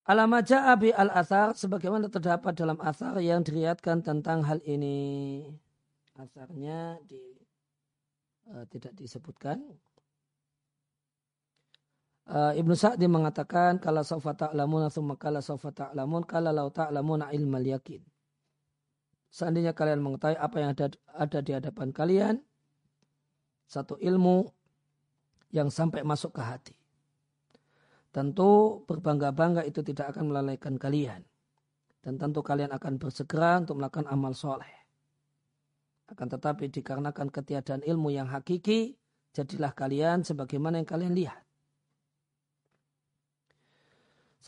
[0.09, 5.45] Alama abi al-athar sebagaimana terdapat dalam asar yang diriatkan tentang hal ini.
[6.17, 7.21] Asarnya di,
[8.49, 9.61] uh, tidak disebutkan.
[12.25, 17.69] Uh, Ibnu Sa'di mengatakan kalau saufa ta'lamun thumma kala saufa ta'lamun kala lau ta'lamuna ilmal
[17.69, 18.01] yakin.
[19.29, 22.35] Seandainya kalian mengetahui apa yang ada, ada di hadapan kalian,
[23.69, 24.49] satu ilmu
[25.53, 26.78] yang sampai masuk ke hati
[28.09, 31.21] tentu berbangga-bangga itu tidak akan melalaikan kalian.
[31.99, 34.71] Dan tentu kalian akan bersegera untuk melakukan amal soleh.
[36.09, 38.97] Akan tetapi dikarenakan ketiadaan ilmu yang hakiki,
[39.35, 41.43] jadilah kalian sebagaimana yang kalian lihat.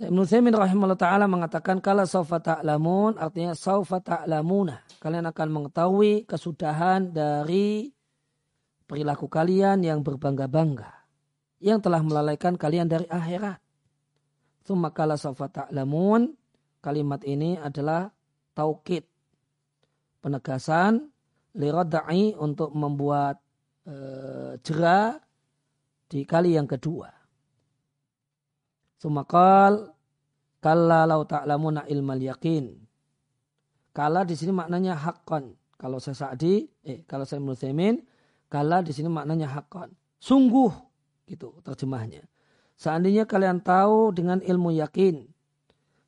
[0.02, 4.82] Ibn Thaymin rahimahullah ta'ala mengatakan kalau saufa ta'lamun artinya saufa ta'lamuna.
[4.98, 7.92] Kalian akan mengetahui kesudahan dari
[8.90, 11.01] perilaku kalian yang berbangga-bangga
[11.62, 13.62] yang telah melalaikan kalian dari akhirat.
[14.66, 16.34] Thumma kala ta'lamun.
[16.82, 18.10] Kalimat ini adalah
[18.58, 19.06] taukid.
[20.22, 21.14] Penegasan
[21.54, 23.38] liradda'i untuk membuat
[23.86, 25.14] uh, jera
[26.10, 27.10] di kali yang kedua.
[28.98, 29.94] Sumakal
[30.58, 32.66] kalla lau ta'lamuna ilmal yakin.
[33.94, 35.54] Kala di sini maknanya hakon.
[35.78, 37.98] Kalau saya Sa'di, eh kalau saya Muslimin,
[38.50, 39.90] kala di sini maknanya hakon.
[40.22, 40.91] Sungguh
[41.32, 42.28] gitu terjemahnya.
[42.76, 45.24] Seandainya kalian tahu dengan ilmu yakin,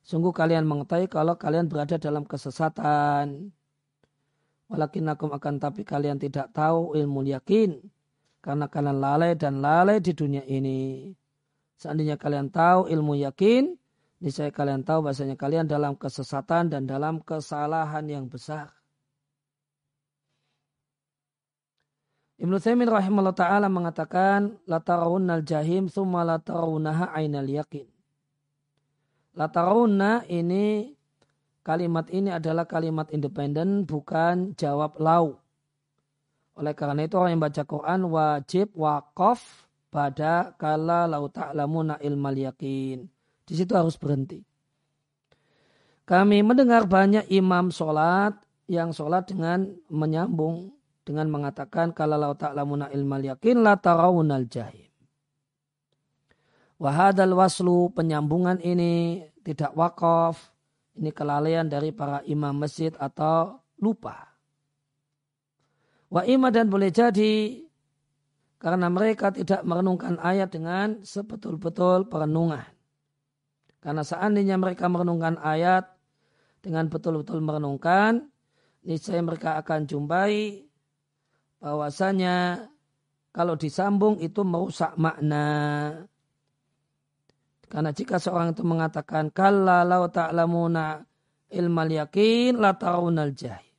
[0.04, 3.48] sungguh kalian mengetahui kalau kalian berada dalam kesesatan.
[4.68, 7.78] Walakin akum akan tapi kalian tidak tahu ilmu yakin
[8.44, 11.08] karena kalian lalai dan lalai di dunia ini.
[11.80, 13.72] Seandainya kalian tahu ilmu yakin,
[14.20, 18.72] niscaya kalian tahu bahasanya kalian dalam kesesatan dan dalam kesalahan yang besar.
[22.34, 27.86] Ibnu Taimin rahimahullah ta'ala mengatakan latarawunnal jahim summa latarawunaha ainal yakin.
[29.38, 30.90] Latarawunna ini
[31.62, 35.38] kalimat ini adalah kalimat independen bukan jawab lau.
[36.58, 43.06] Oleh karena itu orang yang baca Quran wajib wakaf pada kala lau ta'lamuna ilmal yakin.
[43.46, 44.42] Di situ harus berhenti.
[46.02, 48.34] Kami mendengar banyak imam sholat
[48.66, 50.74] yang sholat dengan menyambung
[51.04, 54.88] dengan mengatakan kalau lau ta'lamuna ilmal yakin la tarawunal jahim.
[56.80, 60.50] Wahadal waslu penyambungan ini tidak wakaf.
[60.94, 64.30] Ini kelalaian dari para imam masjid atau lupa.
[66.06, 67.66] Wa ima dan boleh jadi
[68.62, 72.64] karena mereka tidak merenungkan ayat dengan sebetul-betul perenungan.
[73.82, 75.92] Karena seandainya mereka merenungkan ayat
[76.64, 78.24] dengan betul-betul merenungkan,
[78.80, 80.63] niscaya mereka akan jumpai
[81.64, 82.68] bahwasanya
[83.32, 85.48] kalau disambung itu merusak makna.
[87.72, 91.00] Karena jika seorang itu mengatakan kalla lau ta'lamuna
[91.48, 93.72] ilmal yakin la tarawunal jahil.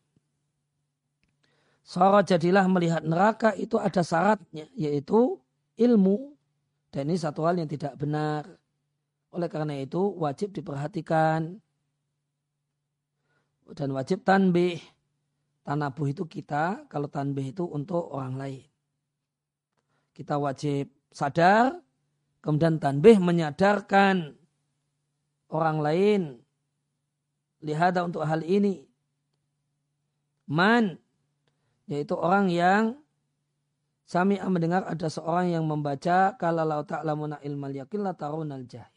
[1.85, 5.37] Sora jadilah melihat neraka itu ada syaratnya yaitu
[5.77, 6.33] ilmu.
[6.89, 8.49] Dan ini satu hal yang tidak benar.
[9.29, 11.61] Oleh karena itu wajib diperhatikan.
[13.77, 14.81] Dan wajib tanbih
[15.65, 18.65] Tanabuh itu kita, kalau tanbih itu untuk orang lain.
[20.13, 21.81] Kita wajib sadar,
[22.45, 24.37] kemudian tanbih menyadarkan
[25.49, 26.21] orang lain.
[27.65, 28.85] Lihat untuk hal ini.
[30.45, 31.01] Man,
[31.89, 33.01] yaitu orang yang
[34.05, 38.93] Sami mendengar ada seorang yang membaca kalau ta'lamuna ilmal yakin la tarunal jahil.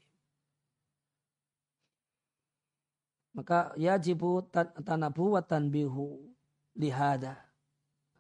[3.33, 4.45] Maka yajibu
[4.85, 6.28] tanabu wa tanbihu
[6.79, 7.37] lihada.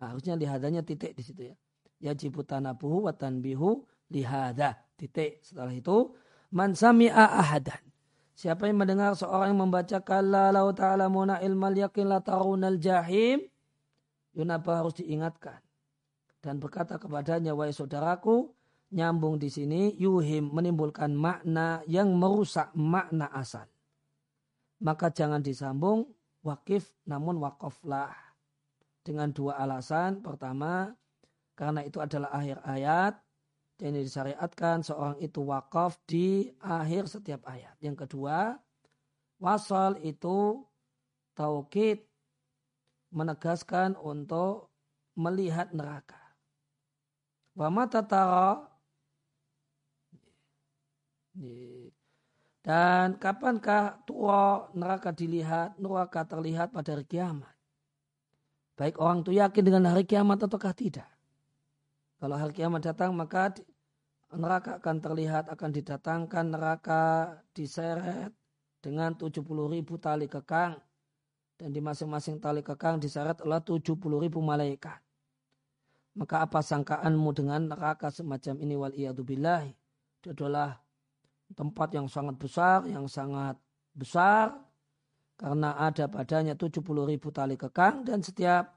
[0.02, 1.56] Nah, harusnya lihadanya titik di situ ya.
[1.98, 4.78] Yajibu tanabuhu wa tanbihu lihada.
[4.98, 5.46] Titik.
[5.46, 6.14] Setelah itu,
[6.50, 7.78] man sami'a ahadan.
[8.34, 13.42] Siapa yang mendengar seorang yang membaca kalla lau ta'lamuna ilmal yakin la tarunal jahim.
[14.34, 15.58] Yunabah harus diingatkan.
[16.38, 18.54] Dan berkata kepadanya, wahai saudaraku,
[18.94, 23.66] nyambung di sini yuhim menimbulkan makna yang merusak makna asal.
[24.78, 26.06] Maka jangan disambung
[26.46, 28.27] wakif namun wakoflah
[29.08, 30.20] dengan dua alasan.
[30.20, 30.92] Pertama,
[31.56, 33.16] karena itu adalah akhir ayat
[33.80, 37.72] dan ini disyariatkan seorang itu wakaf di akhir setiap ayat.
[37.80, 38.60] Yang kedua,
[39.40, 40.60] wasal itu
[41.32, 42.04] taukid
[43.08, 44.68] menegaskan untuk
[45.16, 46.20] melihat neraka.
[47.56, 48.04] Wa mata
[52.62, 57.57] dan kapankah tua neraka dilihat, neraka terlihat pada hari kiamat?
[58.78, 61.10] Baik orang itu yakin dengan hari kiamat ataukah tidak.
[62.22, 63.58] Kalau hari kiamat datang maka
[64.30, 67.02] neraka akan terlihat akan didatangkan neraka
[67.50, 68.30] diseret
[68.78, 69.34] dengan 70
[69.74, 70.78] ribu tali kekang
[71.58, 75.02] dan di masing-masing tali kekang diseret oleh 70 ribu malaikat.
[76.14, 79.74] Maka apa sangkaanmu dengan neraka semacam ini wal billahi?
[80.22, 80.78] Itu adalah
[81.54, 83.58] tempat yang sangat besar, yang sangat
[83.90, 84.54] besar,
[85.38, 88.74] karena ada padanya 70 ribu tali kekang dan setiap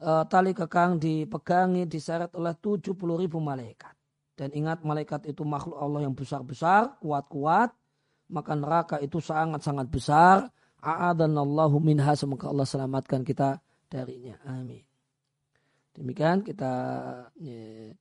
[0.00, 3.92] uh, tali kekang dipegangi diseret oleh 70 ribu malaikat.
[4.32, 7.76] Dan ingat malaikat itu makhluk Allah yang besar-besar, kuat-kuat,
[8.32, 10.48] maka neraka itu sangat-sangat besar.
[10.80, 13.60] A'adanallahu minha, semoga Allah selamatkan kita
[13.92, 14.40] darinya.
[14.48, 14.80] Amin.
[15.92, 16.72] Demikian kita
[17.36, 17.92] ya,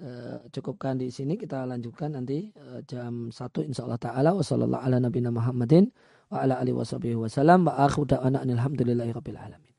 [0.00, 1.36] uh, cukupkan di sini.
[1.36, 4.30] Kita lanjutkan nanti uh, jam 1 insya Allah ta'ala.
[4.32, 9.36] Wassalamualaikum warahmatullahi wabarakatuh wa ala alihi wa sahbihi wa salam wa akhu da'ana alhamdulillahi rabbil
[9.36, 9.72] alamin.